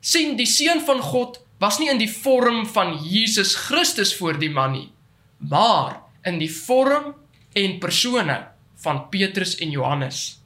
sien 0.00 0.36
die 0.38 0.46
seun 0.46 0.80
van 0.86 1.00
God 1.02 1.40
was 1.58 1.78
nie 1.82 1.88
in 1.90 1.98
die 1.98 2.10
vorm 2.10 2.66
van 2.66 2.92
Jesus 3.02 3.54
Christus 3.66 4.12
voor 4.14 4.38
die 4.38 4.50
man 4.50 4.72
nie, 4.72 4.90
maar 5.38 6.02
in 6.22 6.38
die 6.38 6.50
vorm 6.52 7.14
en 7.58 7.78
persone 7.82 8.36
van 8.84 9.08
Petrus 9.10 9.56
en 9.58 9.70
Johannes. 9.74 10.38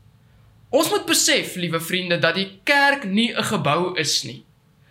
Ons 0.71 0.91
moet 0.91 1.07
besef, 1.07 1.57
liewe 1.59 1.81
vriende, 1.83 2.19
dat 2.19 2.35
die 2.39 2.61
kerk 2.65 3.05
nie 3.05 3.35
'n 3.35 3.43
gebou 3.43 3.99
is 3.99 4.23
nie, 4.23 4.45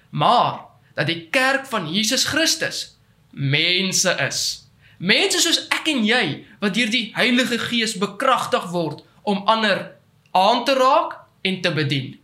maar 0.09 0.65
dat 0.95 1.07
die 1.07 1.27
kerk 1.31 1.65
van 1.65 1.87
Jesus 1.93 2.25
Christus 2.25 2.97
mense 3.31 4.15
is. 4.27 4.67
Mense 4.97 5.39
soos 5.39 5.67
ek 5.71 5.87
en 5.87 6.05
jy 6.05 6.45
wat 6.59 6.73
deur 6.73 6.89
die 6.89 7.11
Heilige 7.15 7.57
Gees 7.57 7.95
bekragtig 7.97 8.65
word 8.71 9.03
om 9.23 9.47
ander 9.47 9.95
aan 10.31 10.65
te 10.65 10.73
raak 10.73 11.15
en 11.41 11.61
te 11.61 11.71
bedien. 11.71 12.19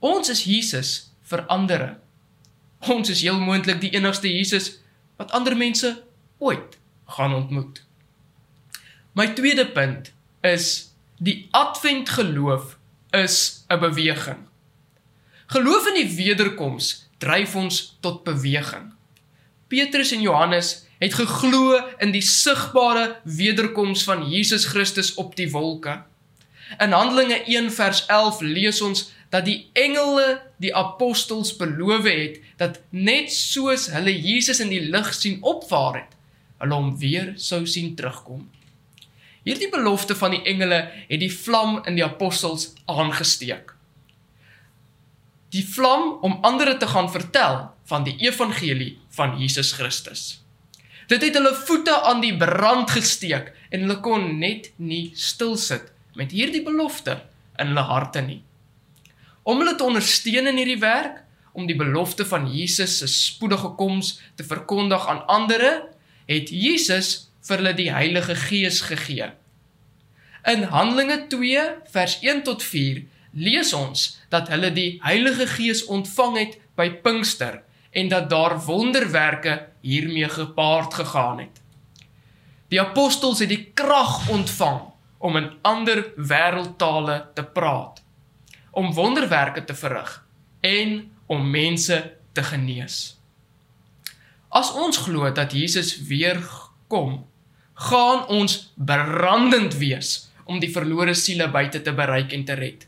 Ons 0.00 0.28
is 0.28 0.44
Jesus 0.44 1.12
vir 1.22 1.44
ander. 1.46 1.96
Ons 2.78 3.08
is 3.08 3.22
heel 3.22 3.38
moontlik 3.40 3.80
die 3.80 3.94
enigste 3.94 4.28
Jesus 4.28 4.80
wat 5.16 5.30
ander 5.30 5.56
mense 5.56 6.02
ooit 6.38 6.78
gaan 7.16 7.34
ontmoet. 7.34 7.84
My 9.14 9.30
tweede 9.38 9.66
punt 9.70 10.10
is 10.42 10.93
die 11.24 11.48
advent 11.56 12.08
geloof 12.08 12.76
is 13.10 13.64
'n 13.68 13.78
beweging. 13.80 14.40
Geloof 15.46 15.86
in 15.86 15.94
die 15.94 16.16
wederkoms 16.16 17.08
dryf 17.18 17.54
ons 17.54 17.96
tot 18.00 18.24
beweging. 18.24 18.92
Petrus 19.68 20.12
en 20.12 20.20
Johannes 20.20 20.86
het 20.98 21.14
geglo 21.14 21.80
in 21.98 22.10
die 22.10 22.22
sigbare 22.22 23.20
wederkoms 23.24 24.04
van 24.04 24.30
Jesus 24.30 24.64
Christus 24.64 25.14
op 25.14 25.36
die 25.36 25.50
wolke. 25.50 26.02
In 26.78 26.92
Handelinge 26.92 27.44
1 27.44 27.72
vers 27.72 28.06
11 28.06 28.40
lees 28.40 28.80
ons 28.80 29.12
dat 29.30 29.44
die 29.44 29.70
engele 29.72 30.42
die 30.56 30.76
apostels 30.76 31.56
beloof 31.56 32.04
het 32.04 32.40
dat 32.56 32.80
net 32.90 33.32
soos 33.32 33.86
hulle 33.86 34.20
Jesus 34.20 34.60
in 34.60 34.68
die 34.68 34.90
lug 34.90 35.14
sien 35.14 35.42
opvaar 35.42 35.94
het, 35.94 36.12
hulle 36.58 36.74
hom 36.74 36.98
weer 36.98 37.32
sou 37.36 37.66
sien 37.66 37.94
terugkom. 37.94 38.50
Hierdie 39.44 39.68
belofte 39.72 40.16
van 40.16 40.32
die 40.32 40.42
engele 40.48 40.86
het 41.08 41.20
die 41.20 41.32
vlam 41.32 41.82
in 41.84 41.98
die 41.98 42.04
apostels 42.04 42.70
aangesteek. 42.90 43.74
Die 45.54 45.64
vlam 45.64 46.16
om 46.26 46.38
ander 46.42 46.72
te 46.78 46.88
gaan 46.90 47.10
vertel 47.12 47.60
van 47.90 48.06
die 48.06 48.16
evangelie 48.24 48.96
van 49.14 49.36
Jesus 49.38 49.74
Christus. 49.76 50.24
Dit 51.12 51.22
het 51.22 51.36
hulle 51.36 51.52
voete 51.66 51.94
aan 52.08 52.24
die 52.24 52.32
brand 52.36 52.90
gesteek 52.90 53.52
en 53.68 53.84
hulle 53.84 54.00
kon 54.00 54.32
net 54.40 54.72
nie 54.80 55.12
stil 55.14 55.54
sit 55.60 55.92
met 56.16 56.32
hierdie 56.32 56.64
belofte 56.64 57.20
in 57.60 57.70
hulle 57.74 57.86
harte 57.92 58.24
nie 58.24 58.40
om 59.44 59.60
hulle 59.60 59.76
te 59.76 59.84
ondersteun 59.84 60.48
in 60.50 60.58
hierdie 60.58 60.80
werk 60.80 61.20
om 61.54 61.68
die 61.68 61.76
belofte 61.78 62.24
van 62.26 62.48
Jesus 62.50 62.98
se 62.98 63.08
spoedige 63.10 63.74
koms 63.78 64.16
te 64.38 64.46
verkondig 64.46 65.04
aan 65.08 65.22
ander 65.30 65.64
het 66.26 66.50
Jesus 66.50 67.28
vir 67.44 67.60
hulle 67.60 67.74
die 67.76 67.90
Heilige 67.92 68.36
Gees 68.38 68.80
gegee. 68.88 69.32
In 70.48 70.66
Handelinge 70.72 71.26
2 71.32 71.64
vers 71.92 72.18
1 72.22 72.44
tot 72.48 72.62
4 72.62 73.02
lees 73.32 73.72
ons 73.76 74.06
dat 74.32 74.48
hulle 74.52 74.70
die 74.72 74.98
Heilige 75.04 75.46
Gees 75.50 75.84
ontvang 75.90 76.38
het 76.40 76.58
by 76.78 76.88
Pinkster 77.04 77.62
en 77.94 78.08
dat 78.08 78.30
daar 78.30 78.56
wonderwerke 78.66 79.58
hiermee 79.80 80.28
gepaard 80.28 80.94
gegaan 80.94 81.44
het. 81.44 81.60
Die 82.68 82.80
apostels 82.80 83.38
het 83.38 83.52
die 83.52 83.70
krag 83.76 84.28
ontvang 84.28 84.80
om 85.18 85.36
in 85.36 85.52
ander 85.62 86.02
wêreldtale 86.16 87.20
te 87.34 87.44
praat 87.44 88.00
om 88.74 88.92
wonderwerke 88.92 89.64
te 89.64 89.74
verrig 89.74 90.16
en 90.60 90.96
om 91.26 91.50
mense 91.50 91.98
te 92.32 92.42
genees. 92.42 92.96
As 94.48 94.72
ons 94.74 94.98
glo 95.06 95.30
dat 95.32 95.54
Jesus 95.54 95.94
weer 96.08 96.40
kom, 96.90 97.22
gaan 97.74 98.26
ons 98.30 98.72
brandend 98.74 99.74
wees 99.74 100.28
om 100.44 100.60
die 100.60 100.70
verlore 100.72 101.14
siele 101.14 101.48
buite 101.50 101.82
te 101.82 101.92
bereik 101.92 102.32
en 102.32 102.44
te 102.44 102.54
red. 102.58 102.86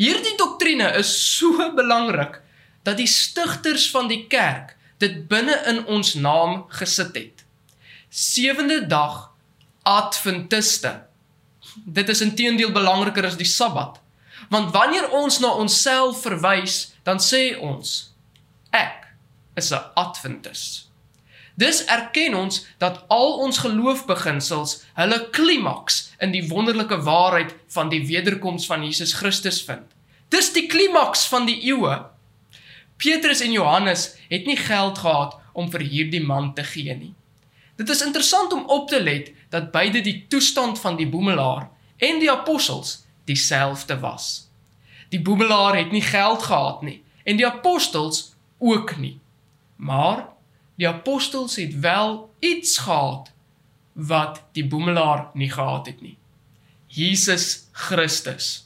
Hierdie 0.00 0.36
doktrine 0.36 0.90
is 0.98 1.10
so 1.36 1.70
belangrik 1.76 2.40
dat 2.82 2.96
die 2.96 3.08
stigters 3.08 3.90
van 3.92 4.08
die 4.08 4.26
kerk 4.32 4.76
dit 5.00 5.26
binne 5.28 5.56
in 5.70 5.84
ons 5.86 6.14
naam 6.14 6.64
gesit 6.68 7.14
het. 7.16 7.44
Sewende 8.10 8.86
dag 8.86 9.30
Adventiste. 9.82 11.06
Dit 11.84 12.08
is 12.08 12.20
intedeel 12.20 12.72
belangriker 12.72 13.24
as 13.24 13.38
die 13.40 13.48
Sabbat. 13.48 14.00
Want 14.50 14.72
wanneer 14.74 15.08
ons 15.14 15.38
na 15.40 15.52
onsself 15.56 16.20
verwys, 16.24 16.92
dan 17.04 17.20
sê 17.22 17.54
ons 17.56 18.12
ek 18.72 19.08
is 19.56 19.70
'n 19.72 19.84
adventis. 19.94 20.89
Dis 21.54 21.84
erken 21.84 22.34
ons 22.34 22.66
dat 22.78 23.04
al 23.08 23.38
ons 23.44 23.58
geloofbeginsels 23.58 24.76
hulle 24.94 25.18
klimaks 25.34 26.10
in 26.20 26.32
die 26.32 26.46
wonderlike 26.48 27.00
waarheid 27.02 27.54
van 27.74 27.90
die 27.90 28.02
wederkoms 28.06 28.66
van 28.66 28.84
Jesus 28.84 29.12
Christus 29.18 29.62
vind. 29.66 29.86
Dis 30.30 30.52
die 30.52 30.66
klimaks 30.70 31.26
van 31.28 31.46
die 31.46 31.58
eeue. 31.66 31.96
Petrus 33.00 33.40
en 33.40 33.52
Johannes 33.52 34.14
het 34.28 34.46
nie 34.46 34.56
geld 34.56 34.98
gehad 34.98 35.36
om 35.52 35.70
vir 35.72 35.80
hierdie 35.80 36.22
man 36.22 36.52
te 36.54 36.64
gee 36.64 36.94
nie. 36.94 37.14
Dit 37.80 37.88
is 37.88 38.02
interessant 38.04 38.52
om 38.52 38.68
op 38.68 38.88
te 38.88 39.00
let 39.02 39.32
dat 39.48 39.70
beide 39.72 40.00
die 40.04 40.26
toestand 40.28 40.78
van 40.78 40.96
die 41.00 41.08
boemelaar 41.08 41.70
en 41.96 42.20
die 42.20 42.30
apostels 42.30 43.00
dieselfde 43.24 43.98
was. 44.00 44.50
Die 45.08 45.20
boemelaar 45.20 45.76
het 45.76 45.92
nie 45.92 46.04
geld 46.04 46.42
gehad 46.42 46.82
nie 46.82 47.00
en 47.24 47.40
die 47.40 47.46
apostels 47.46 48.34
ook 48.58 48.96
nie. 48.96 49.18
Maar 49.76 50.28
die 50.80 50.88
apostels 50.88 51.58
het 51.60 51.76
wel 51.84 52.30
iets 52.40 52.78
gehad 52.86 53.28
wat 53.92 54.40
die 54.56 54.64
boemelaar 54.64 55.28
nie 55.36 55.50
gehad 55.50 55.86
het 55.86 56.00
nie. 56.00 56.16
Jesus 56.88 57.68
Christus. 57.72 58.64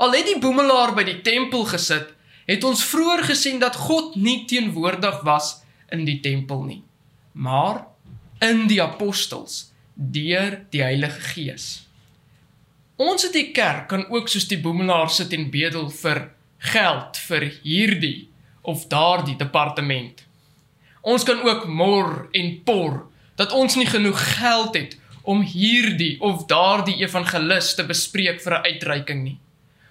Al 0.00 0.14
het 0.16 0.24
die 0.24 0.38
boemelaar 0.40 0.94
by 0.96 1.04
die 1.04 1.20
tempel 1.20 1.66
gesit, 1.68 2.14
het 2.48 2.64
ons 2.64 2.84
vroeër 2.88 3.26
gesien 3.28 3.60
dat 3.60 3.76
God 3.76 4.16
nie 4.16 4.46
teenwoordig 4.48 5.20
was 5.26 5.58
in 5.92 6.06
die 6.08 6.16
tempel 6.24 6.64
nie, 6.64 6.80
maar 7.32 7.84
in 8.40 8.64
die 8.70 8.80
apostels 8.82 9.66
deur 9.94 10.62
die 10.72 10.80
Heilige 10.82 11.20
Gees. 11.34 11.66
Ons 12.96 13.28
het 13.28 13.36
die 13.36 13.50
kerk 13.52 13.90
kan 13.92 14.06
ook 14.08 14.32
soos 14.32 14.48
die 14.48 14.60
boemelaar 14.64 15.12
sit 15.12 15.36
en 15.36 15.50
bedel 15.52 15.92
vir 16.00 16.24
geld 16.72 17.20
vir 17.28 17.46
hierdie 17.60 18.30
of 18.64 18.88
daardie 18.88 19.36
departement. 19.36 20.24
Ons 21.00 21.24
kan 21.24 21.40
ook 21.42 21.66
mor 21.66 22.28
en 22.32 22.62
por 22.64 23.06
dat 23.40 23.52
ons 23.52 23.76
nie 23.76 23.88
genoeg 23.88 24.20
geld 24.36 24.76
het 24.76 24.98
om 25.22 25.40
hierdie 25.40 26.20
of 26.20 26.44
daardie 26.48 26.98
evangelis 27.00 27.74
te 27.74 27.84
bespreek 27.86 28.40
vir 28.40 28.52
'n 28.58 28.64
uitreiking 28.64 29.22
nie. 29.22 29.38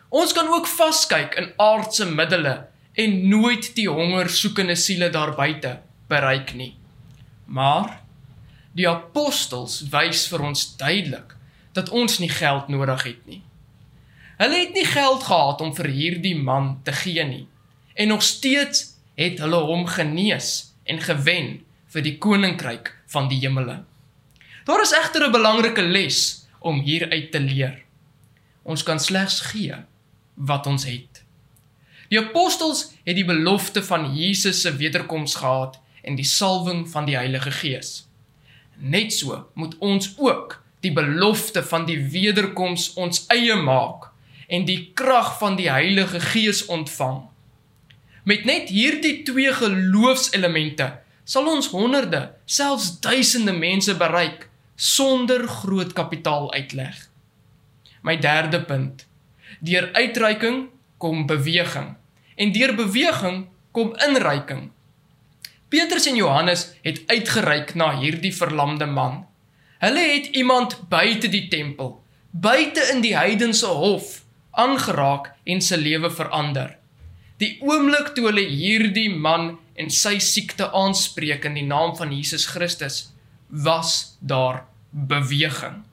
Ons 0.10 0.34
kan 0.34 0.48
ook 0.48 0.68
vaskyk 0.68 1.36
in 1.36 1.54
aardse 1.58 2.06
middele 2.06 2.68
en 2.94 3.30
nooit 3.30 3.76
die 3.76 3.90
hongersoekende 3.90 4.76
siele 4.76 5.10
daar 5.10 5.36
buite 5.36 5.80
bereik 6.08 6.54
nie. 6.54 6.76
Maar 7.46 8.02
die 8.74 8.90
apostels 8.90 9.84
wys 9.90 10.28
vir 10.28 10.42
ons 10.42 10.78
duidelik 10.78 11.36
dat 11.74 11.90
ons 11.90 12.20
nie 12.20 12.30
geld 12.30 12.68
nodig 12.68 13.04
het 13.04 13.26
nie. 13.26 13.42
Hulle 14.38 14.60
het 14.60 14.74
nie 14.74 14.86
geld 14.86 15.24
gehad 15.24 15.62
om 15.62 15.76
vir 15.76 15.88
hierdie 15.88 16.36
man 16.38 16.80
te 16.84 16.92
gee 16.92 17.24
nie 17.24 17.48
en 17.94 18.08
nog 18.08 18.24
steeds 18.24 18.96
het 19.16 19.40
hulle 19.40 19.60
hom 19.68 19.86
genees 19.86 20.69
en 20.90 21.02
gewen 21.02 21.60
vir 21.94 22.06
die 22.06 22.18
koninkryk 22.18 22.92
van 23.14 23.30
die 23.30 23.40
hemele. 23.44 23.84
Daar 24.66 24.82
is 24.82 24.94
egter 24.94 25.28
'n 25.28 25.32
belangrike 25.32 25.82
les 25.82 26.46
om 26.60 26.80
hieruit 26.80 27.32
te 27.32 27.40
leer. 27.40 27.82
Ons 28.64 28.84
kan 28.84 29.00
slegs 29.00 29.40
gee 29.40 29.76
wat 30.36 30.68
ons 30.68 30.86
het. 30.86 31.24
Die 32.10 32.20
apostels 32.20 32.94
het 33.04 33.16
die 33.16 33.26
belofte 33.26 33.84
van 33.84 34.16
Jesus 34.16 34.62
se 34.62 34.76
wederkoms 34.76 35.36
gehad 35.36 35.80
en 36.02 36.16
die 36.16 36.26
salwing 36.26 36.90
van 36.90 37.06
die 37.06 37.16
Heilige 37.16 37.52
Gees. 37.52 38.08
Net 38.78 39.14
so 39.14 39.50
moet 39.54 39.78
ons 39.78 40.14
ook 40.18 40.64
die 40.80 40.94
belofte 40.94 41.64
van 41.64 41.86
die 41.86 42.00
wederkoms 42.10 42.94
ons 42.94 43.26
eie 43.28 43.56
maak 43.56 44.10
en 44.48 44.66
die 44.66 44.92
krag 44.94 45.38
van 45.38 45.56
die 45.56 45.70
Heilige 45.70 46.20
Gees 46.20 46.66
ontvang. 46.66 47.29
Met 48.30 48.44
net 48.46 48.70
hierdie 48.70 49.24
twee 49.26 49.50
geloofselemente 49.58 50.92
sal 51.30 51.48
ons 51.50 51.70
honderde, 51.74 52.20
selfs 52.46 53.00
duisende 53.02 53.56
mense 53.58 53.96
bereik 53.98 54.46
sonder 54.76 55.48
groot 55.50 55.96
kapitaal 55.98 56.52
uitleg. 56.54 56.98
My 58.06 58.18
derde 58.22 58.62
punt. 58.70 59.08
Deur 59.66 59.90
uitreiking 59.98 60.68
kom 61.02 61.26
beweging 61.26 61.96
en 62.40 62.54
deur 62.54 62.76
beweging 62.78 63.48
kom 63.74 63.96
inreiking. 64.06 64.70
Petrus 65.70 66.06
en 66.10 66.22
Johannes 66.22 66.68
het 66.86 67.02
uitgereik 67.10 67.74
na 67.74 67.92
hierdie 67.98 68.34
verlamde 68.36 68.86
man. 68.86 69.24
Hulle 69.82 70.06
het 70.06 70.34
iemand 70.38 70.78
buite 70.90 71.30
die 71.34 71.48
tempel, 71.50 71.98
buite 72.30 72.92
in 72.94 73.02
die 73.02 73.18
heidense 73.18 73.70
hof 73.70 74.20
aangeraak 74.52 75.34
en 75.50 75.62
sy 75.66 75.82
lewe 75.82 76.12
verander. 76.14 76.79
Die 77.40 77.56
oomblik 77.64 78.12
toe 78.16 78.26
hulle 78.28 78.44
hierdie 78.44 79.10
man 79.16 79.54
en 79.80 79.92
sy 79.94 80.18
siekte 80.20 80.68
aanspreek 80.76 81.46
in 81.48 81.56
die 81.56 81.68
naam 81.68 81.94
van 81.96 82.12
Jesus 82.12 82.50
Christus, 82.52 83.14
was 83.48 84.18
daar 84.20 84.66
beweging. 84.92 85.86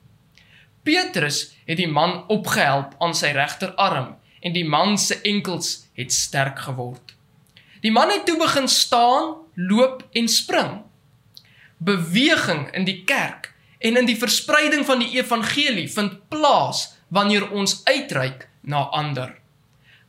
Petrus 0.83 1.53
het 1.67 1.79
die 1.79 1.87
man 1.87 2.25
opgehelp 2.31 2.97
aan 3.03 3.15
sy 3.15 3.31
regterarm 3.35 4.15
en 4.43 4.55
die 4.55 4.67
man 4.67 4.97
se 4.99 5.17
enkels 5.27 5.87
het 5.95 6.11
sterk 6.11 6.59
geword. 6.67 7.15
Die 7.81 7.91
man 7.95 8.11
het 8.11 8.25
toe 8.27 8.37
begin 8.39 8.67
staan, 8.67 9.35
loop 9.55 10.03
en 10.11 10.27
spring. 10.27 10.81
Beweging 11.77 12.67
in 12.75 12.87
die 12.87 13.03
kerk 13.07 13.53
en 13.79 13.97
in 13.97 14.07
die 14.09 14.19
verspreiding 14.19 14.85
van 14.85 14.99
die 14.99 15.13
evangelie 15.15 15.87
vind 15.91 16.19
plaas 16.27 16.89
wanneer 17.07 17.47
ons 17.51 17.81
uitreik 17.87 18.49
na 18.61 18.87
ander. 18.91 19.37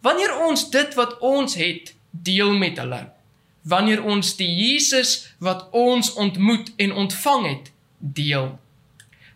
Wanneer 0.01 0.37
ons 0.47 0.71
dit 0.71 0.95
wat 0.95 1.19
ons 1.19 1.55
het 1.55 1.95
deel 2.11 2.53
met 2.55 2.79
hulle, 2.79 3.01
wanneer 3.63 4.05
ons 4.05 4.37
die 4.39 4.49
Jesus 4.49 5.35
wat 5.39 5.69
ons 5.77 6.13
ontmoet 6.15 6.71
en 6.77 6.93
ontvang 6.93 7.47
het 7.49 7.73
deel. 7.99 8.59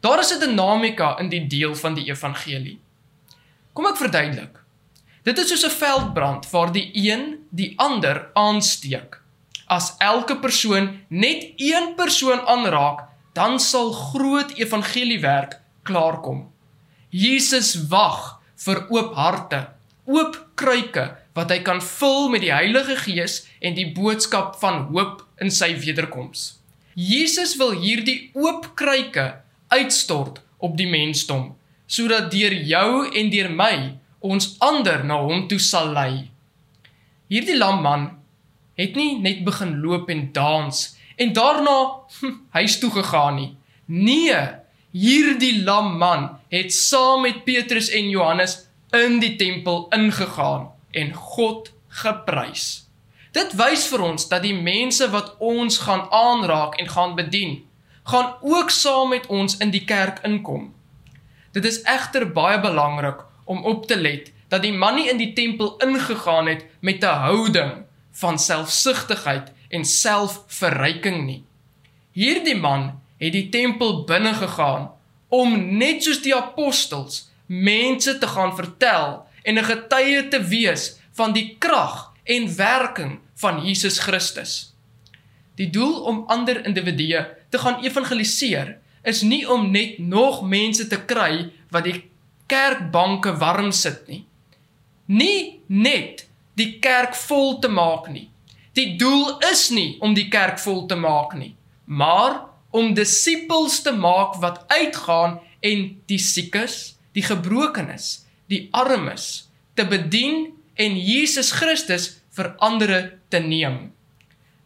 Daar 0.00 0.18
is 0.18 0.32
'n 0.34 0.40
dinamika 0.40 1.18
in 1.18 1.28
die 1.28 1.46
deel 1.46 1.74
van 1.74 1.94
die 1.94 2.04
evangelie. 2.04 2.78
Kom 3.72 3.86
ek 3.86 3.96
verduidelik. 3.96 4.62
Dit 5.22 5.38
is 5.38 5.48
soos 5.48 5.64
'n 5.64 5.78
veldbrand 5.78 6.50
waar 6.50 6.72
die 6.72 6.90
een 6.94 7.46
die 7.50 7.72
ander 7.76 8.30
aansteek. 8.34 9.20
As 9.66 9.94
elke 9.98 10.36
persoon 10.36 11.00
net 11.08 11.52
een 11.56 11.94
persoon 11.94 12.40
aanraak, 12.46 13.00
dan 13.32 13.60
sal 13.60 13.92
groot 13.92 14.50
evangeliewerk 14.50 15.60
klaarkom. 15.82 16.52
Jesus 17.08 17.88
wag 17.88 18.40
vir 18.56 18.86
oop 18.88 19.14
harte 19.14 19.68
oop 20.12 20.36
kruike 20.60 21.08
wat 21.36 21.52
hy 21.52 21.60
kan 21.64 21.80
vul 21.84 22.28
met 22.32 22.44
die 22.44 22.52
Heilige 22.52 22.96
Gees 23.04 23.42
en 23.64 23.76
die 23.78 23.88
boodskap 23.96 24.58
van 24.60 24.86
hoop 24.92 25.24
in 25.40 25.50
sy 25.50 25.72
wederkoms. 25.80 26.58
Jesus 26.94 27.56
wil 27.60 27.72
hierdie 27.80 28.30
oop 28.36 28.74
kruike 28.76 29.26
uitstort 29.72 30.42
op 30.62 30.76
die 30.76 30.88
mensdom 30.90 31.54
sodat 31.92 32.30
deur 32.32 32.54
jou 32.54 33.04
en 33.08 33.30
deur 33.32 33.50
my 33.52 33.74
ons 34.24 34.54
ander 34.64 35.02
na 35.04 35.18
hom 35.20 35.46
toe 35.50 35.58
sal 35.60 35.90
lei. 35.92 36.28
Hierdie 37.32 37.58
lamman 37.58 38.08
het 38.78 38.96
nie 38.96 39.18
net 39.20 39.42
begin 39.44 39.78
loop 39.82 40.10
en 40.12 40.28
dans 40.36 40.82
en 41.20 41.32
daarna 41.36 41.76
hm, 42.20 42.36
huis 42.56 42.78
toe 42.80 42.90
gegaan 42.94 43.36
nie. 43.40 43.50
Nee, 43.86 44.40
hierdie 44.92 45.62
lamman 45.66 46.30
het 46.52 46.72
saam 46.72 47.26
met 47.26 47.44
Petrus 47.44 47.90
en 47.92 48.08
Johannes 48.12 48.56
in 48.92 49.20
die 49.20 49.36
tempel 49.36 49.86
ingegaan 49.90 50.68
en 50.90 51.14
God 51.14 51.72
geprys. 51.88 52.88
Dit 53.32 53.54
wys 53.56 53.86
vir 53.88 54.02
ons 54.04 54.26
dat 54.28 54.44
die 54.44 54.56
mense 54.56 55.08
wat 55.12 55.32
ons 55.40 55.78
gaan 55.86 56.04
aanraak 56.12 56.76
en 56.80 56.90
gaan 56.92 57.14
bedien, 57.16 57.62
gaan 58.04 58.34
ook 58.40 58.70
saam 58.70 59.14
met 59.14 59.26
ons 59.32 59.56
in 59.64 59.72
die 59.72 59.84
kerk 59.88 60.20
inkom. 60.28 60.74
Dit 61.56 61.64
is 61.64 61.80
egter 61.88 62.28
baie 62.32 62.60
belangrik 62.60 63.24
om 63.44 63.64
op 63.64 63.86
te 63.88 63.96
let 63.96 64.28
dat 64.52 64.60
die 64.62 64.74
man 64.76 64.98
nie 65.00 65.08
in 65.08 65.16
die 65.16 65.32
tempel 65.32 65.78
ingegaan 65.80 66.46
het 66.52 66.66
met 66.80 67.00
'n 67.00 67.24
houding 67.24 67.72
van 68.12 68.38
selfsugtigheid 68.38 69.52
en 69.68 69.84
selfverryking 69.84 71.24
nie. 71.24 71.44
Hierdie 72.12 72.60
man 72.60 73.00
het 73.16 73.32
die 73.32 73.48
tempel 73.48 74.04
binne 74.04 74.34
gegaan 74.34 74.90
om 75.28 75.76
net 75.78 76.02
soos 76.04 76.20
die 76.22 76.36
apostels 76.36 77.31
mense 77.52 78.18
te 78.18 78.26
gaan 78.26 78.54
vertel 78.56 79.26
en 79.42 79.58
'n 79.58 79.64
getuie 79.64 80.28
te 80.28 80.40
wees 80.40 80.96
van 81.12 81.32
die 81.32 81.56
krag 81.58 82.12
en 82.24 82.56
werking 82.56 83.20
van 83.34 83.64
Jesus 83.66 83.98
Christus. 83.98 84.74
Die 85.54 85.70
doel 85.70 86.00
om 86.00 86.24
ander 86.26 86.64
individue 86.64 87.26
te 87.48 87.58
gaan 87.58 87.82
evangeliseer 87.82 88.78
is 89.02 89.22
nie 89.22 89.50
om 89.50 89.70
net 89.70 89.98
nog 89.98 90.42
mense 90.42 90.86
te 90.86 91.04
kry 91.04 91.50
wat 91.70 91.84
die 91.84 92.10
kerkbanke 92.46 93.36
warm 93.36 93.72
sit 93.72 94.08
nie. 94.08 94.24
Nie 95.06 95.60
net 95.66 96.28
die 96.54 96.78
kerk 96.78 97.14
vol 97.14 97.58
te 97.58 97.68
maak 97.68 98.08
nie. 98.08 98.30
Die 98.72 98.96
doel 98.96 99.38
is 99.50 99.68
nie 99.70 99.98
om 100.00 100.14
die 100.14 100.28
kerk 100.32 100.58
vol 100.58 100.86
te 100.86 100.96
maak 100.96 101.34
nie, 101.36 101.54
maar 101.84 102.46
om 102.70 102.94
disippels 102.94 103.82
te 103.82 103.92
maak 103.92 104.38
wat 104.40 104.64
uitgaan 104.72 105.40
en 105.60 105.84
die 106.08 106.18
siekes, 106.18 106.96
die 107.12 107.22
gebrokenes, 107.22 108.24
die 108.48 108.68
armes 108.72 109.48
te 109.74 109.84
bedien 109.88 110.52
en 110.74 110.96
Jesus 110.96 111.52
Christus 111.52 112.22
vir 112.36 112.54
ander 112.64 113.18
te 113.28 113.40
neem. 113.40 113.92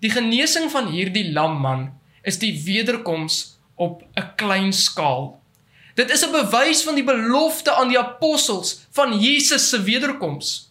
Die 0.03 0.11
genesing 0.13 0.71
van 0.71 0.91
hierdie 0.93 1.33
lamman 1.33 1.89
is 2.27 2.39
die 2.43 2.53
wederkoms 2.67 3.57
op 3.75 4.03
'n 4.15 4.35
klein 4.37 4.73
skaal. 4.73 5.41
Dit 5.95 6.11
is 6.11 6.23
'n 6.23 6.33
bewys 6.33 6.83
van 6.83 6.95
die 6.95 7.05
belofte 7.05 7.73
aan 7.73 7.89
die 7.89 7.99
apostels 7.99 8.87
van 8.91 9.19
Jesus 9.21 9.69
se 9.69 9.83
wederkoms. 9.83 10.71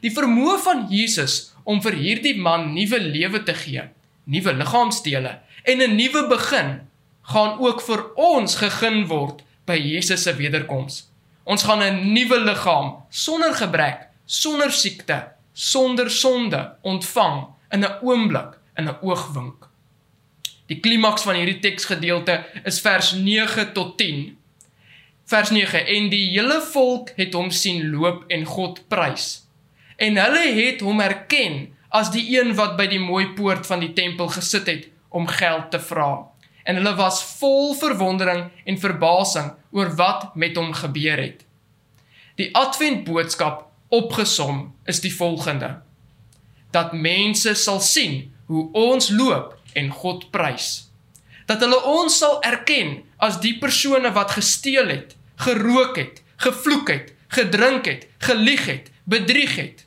Die 0.00 0.10
vermoë 0.10 0.58
van 0.58 0.86
Jesus 0.88 1.52
om 1.64 1.82
vir 1.82 1.92
hierdie 1.92 2.36
man 2.36 2.72
nuwe 2.74 3.00
lewe 3.00 3.42
te 3.42 3.54
gee, 3.54 3.82
nuwe 4.24 4.52
liggaamsdele 4.52 5.38
en 5.64 5.78
'n 5.82 5.96
nuwe 5.96 6.26
begin 6.28 6.80
gaan 7.22 7.58
ook 7.58 7.80
vir 7.80 8.14
ons 8.14 8.54
gegeen 8.54 9.06
word 9.06 9.42
by 9.70 9.78
Jesus 9.78 10.22
se 10.26 10.34
wederkoms. 10.34 11.06
Ons 11.44 11.62
gaan 11.66 11.82
'n 11.82 12.12
nuwe 12.12 12.38
liggaam 12.40 12.88
sonder 13.08 13.54
gebrek, 13.54 14.08
sonder 14.26 14.72
siekte, 14.72 15.18
sonder 15.52 16.10
sonde 16.10 16.76
ontvang 16.82 17.46
in 17.70 17.84
'n 17.84 17.98
oomblik, 18.02 18.58
in 18.76 18.88
'n 18.88 18.98
oogwink. 19.02 19.68
Die 20.66 20.80
klimaks 20.80 21.22
van 21.22 21.34
hierdie 21.34 21.58
teksgedeelte 21.58 22.44
is 22.64 22.80
vers 22.80 23.12
9 23.12 23.72
tot 23.72 23.98
10. 23.98 24.38
Vers 25.24 25.50
9 25.50 25.86
en 25.86 26.08
die 26.08 26.30
hele 26.30 26.60
volk 26.72 27.10
het 27.16 27.34
hom 27.34 27.50
sien 27.50 27.90
loop 27.90 28.24
en 28.28 28.44
God 28.44 28.88
prys. 28.88 29.46
En 29.96 30.16
hulle 30.16 30.46
het 30.62 30.80
hom 30.80 31.00
erken 31.00 31.74
as 31.88 32.10
die 32.10 32.40
een 32.40 32.54
wat 32.54 32.76
by 32.76 32.86
die 32.86 33.02
mooi 33.02 33.26
poort 33.34 33.66
van 33.66 33.80
die 33.80 33.92
tempel 33.92 34.28
gesit 34.28 34.66
het 34.66 34.88
om 35.08 35.26
geld 35.26 35.70
te 35.70 35.80
vra 35.80 36.29
en 36.64 36.80
hulle 36.80 36.94
was 36.98 37.22
vol 37.38 37.74
verwondering 37.74 38.48
en 38.64 38.80
verbasing 38.80 39.52
oor 39.70 39.94
wat 39.96 40.34
met 40.34 40.56
hom 40.56 40.72
gebeur 40.76 41.20
het. 41.20 41.44
Die 42.40 42.50
Advent 42.56 43.04
boodskap 43.04 43.66
opgesom 43.88 44.70
is 44.84 45.00
die 45.00 45.14
volgende: 45.14 45.80
dat 46.70 46.92
mense 46.92 47.54
sal 47.54 47.80
sien 47.80 48.30
hoe 48.50 48.68
ons 48.72 49.10
loop 49.10 49.56
en 49.72 49.90
God 49.90 50.30
prys. 50.30 50.90
Dat 51.46 51.62
hulle 51.64 51.78
ons 51.90 52.18
sal 52.18 52.38
erken 52.46 53.00
as 53.18 53.40
die 53.42 53.56
persone 53.58 54.12
wat 54.14 54.36
gesteel 54.38 54.90
het, 54.90 55.16
gerook 55.42 55.98
het, 55.98 56.22
gevloek 56.42 56.90
het, 56.90 57.12
gedrink 57.34 57.86
het, 57.90 58.06
gelieg 58.18 58.66
het, 58.66 58.90
bedrieg 59.04 59.56
het. 59.58 59.86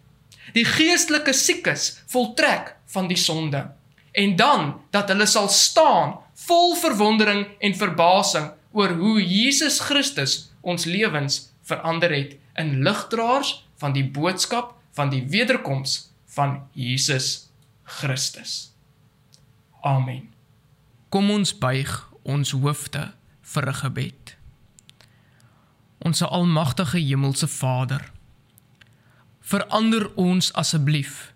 Die 0.53 0.65
geestelike 0.67 1.33
siekes 1.33 2.03
voltrek 2.11 2.75
van 2.93 3.07
die 3.07 3.17
sonde. 3.17 3.65
En 4.11 4.35
dan 4.35 4.81
dat 4.93 5.09
hulle 5.09 5.25
sal 5.25 5.49
staan 5.49 6.19
vol 6.47 6.75
verwondering 6.75 7.47
en 7.59 7.75
verbasing 7.75 8.51
oor 8.71 8.95
hoe 8.97 9.19
Jesus 9.21 9.79
Christus 9.79 10.51
ons 10.61 10.85
lewens 10.85 11.53
verander 11.63 12.11
het 12.11 12.37
in 12.59 12.81
ligdraers 12.83 13.63
van 13.81 13.93
die 13.93 14.05
boodskap 14.05 14.75
van 14.93 15.09
die 15.09 15.23
wederkoms 15.29 16.13
van 16.35 16.61
Jesus 16.73 17.49
Christus. 17.83 18.71
Amen. 19.81 20.29
Kom 21.09 21.29
ons 21.31 21.53
buig 21.57 21.91
ons 22.23 22.51
hoofde 22.51 23.11
vir 23.41 23.67
'n 23.67 23.73
gebed. 23.73 24.35
Onse 25.99 26.27
almagtige 26.27 26.97
hemelse 26.97 27.47
Vader, 27.47 28.11
verander 29.41 30.15
ons 30.15 30.53
asseblief 30.53 31.33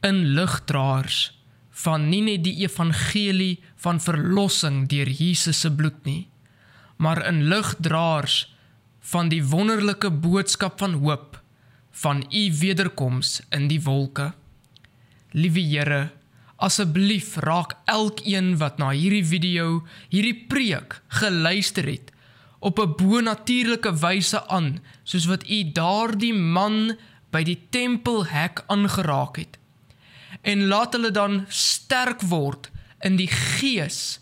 in 0.00 0.24
ligdraers 0.24 1.37
van 1.84 2.08
nie 2.10 2.22
net 2.26 2.42
die 2.42 2.56
evangelie 2.64 3.58
van 3.82 4.00
verlossing 4.02 4.86
deur 4.90 5.10
Jesus 5.10 5.60
se 5.62 5.70
bloed 5.70 5.98
nie, 6.08 6.26
maar 6.98 7.20
in 7.28 7.44
ligdraers 7.50 8.48
van 9.12 9.30
die 9.30 9.42
wonderlike 9.44 10.10
boodskap 10.10 10.80
van 10.82 10.98
hoop 11.04 11.38
van 12.02 12.24
u 12.30 12.42
wederkoms 12.60 13.40
in 13.54 13.66
die 13.70 13.80
wolke. 13.82 14.32
Liewe 15.34 15.62
Here, 15.66 16.02
asseblief 16.56 17.36
raak 17.42 17.74
elkeen 17.90 18.56
wat 18.60 18.78
na 18.78 18.90
hierdie 18.94 19.24
video, 19.26 19.82
hierdie 20.10 20.46
preek 20.50 21.00
geluister 21.20 21.86
het 21.90 22.12
op 22.58 22.78
'n 22.78 22.94
bonatuurlike 22.98 23.92
wyse 24.02 24.40
aan, 24.48 24.80
soos 25.04 25.26
wat 25.26 25.46
u 25.46 25.62
daardie 25.72 26.34
man 26.34 26.98
by 27.30 27.42
die 27.42 27.58
tempelhek 27.70 28.64
aangeraak 28.66 29.36
het 29.36 29.58
en 30.42 30.66
laat 30.66 30.94
hulle 30.96 31.10
dan 31.10 31.44
sterk 31.48 32.22
word 32.30 32.70
in 33.04 33.16
die 33.16 33.30
gees 33.30 34.18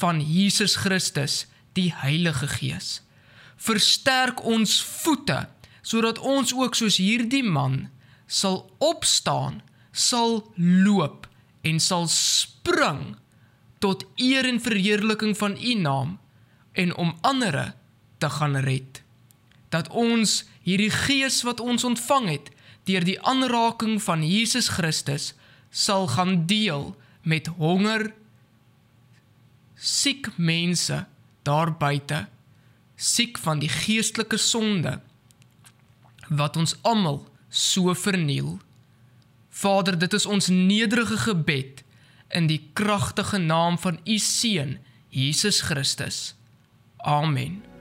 van 0.00 0.20
Jesus 0.20 0.76
Christus, 0.76 1.44
die 1.72 1.92
Heilige 1.94 2.48
Gees. 2.48 3.02
Versterk 3.56 4.44
ons 4.44 4.80
voete 5.02 5.44
sodat 5.84 6.18
ons 6.18 6.54
ook 6.56 6.76
soos 6.78 6.96
hierdie 6.96 7.44
man 7.44 7.88
sal 8.26 8.64
opstaan, 8.80 9.60
sal 9.92 10.40
loop 10.56 11.28
en 11.62 11.80
sal 11.80 12.08
spring 12.08 13.14
tot 13.84 14.06
eer 14.16 14.48
en 14.48 14.60
verheerliking 14.64 15.36
van 15.36 15.58
U 15.60 15.74
naam 15.74 16.16
en 16.72 16.94
om 16.96 17.12
ander 17.20 17.74
te 18.18 18.30
gaan 18.30 18.56
red. 18.56 19.02
Dat 19.68 19.88
ons 19.92 20.42
hierdie 20.64 20.90
gees 20.90 21.42
wat 21.44 21.60
ons 21.60 21.84
ontvang 21.84 22.28
het 22.32 22.50
deur 22.88 23.04
die 23.04 23.20
aanraking 23.20 24.00
van 24.02 24.24
Jesus 24.24 24.68
Christus 24.76 25.32
sal 25.74 26.06
gaan 26.14 26.46
deel 26.46 26.94
met 27.26 27.50
honger 27.58 28.12
siek 29.74 30.30
mense 30.36 31.00
daar 31.42 31.72
buite 31.74 32.26
siek 32.94 33.40
van 33.42 33.58
die 33.58 33.68
geestelike 33.68 34.38
sonde 34.38 35.00
wat 36.28 36.56
ons 36.56 36.76
almal 36.82 37.24
so 37.48 37.92
verniel. 37.94 38.58
Vader 39.50 39.98
dit 39.98 40.14
is 40.14 40.26
ons 40.26 40.48
nederige 40.48 41.18
gebed 41.26 41.82
in 42.30 42.46
die 42.46 42.62
kragtige 42.72 43.38
naam 43.38 43.78
van 43.78 44.00
u 44.04 44.18
seun 44.18 44.78
Jesus 45.10 45.60
Christus. 45.60 46.34
Amen 46.96 47.73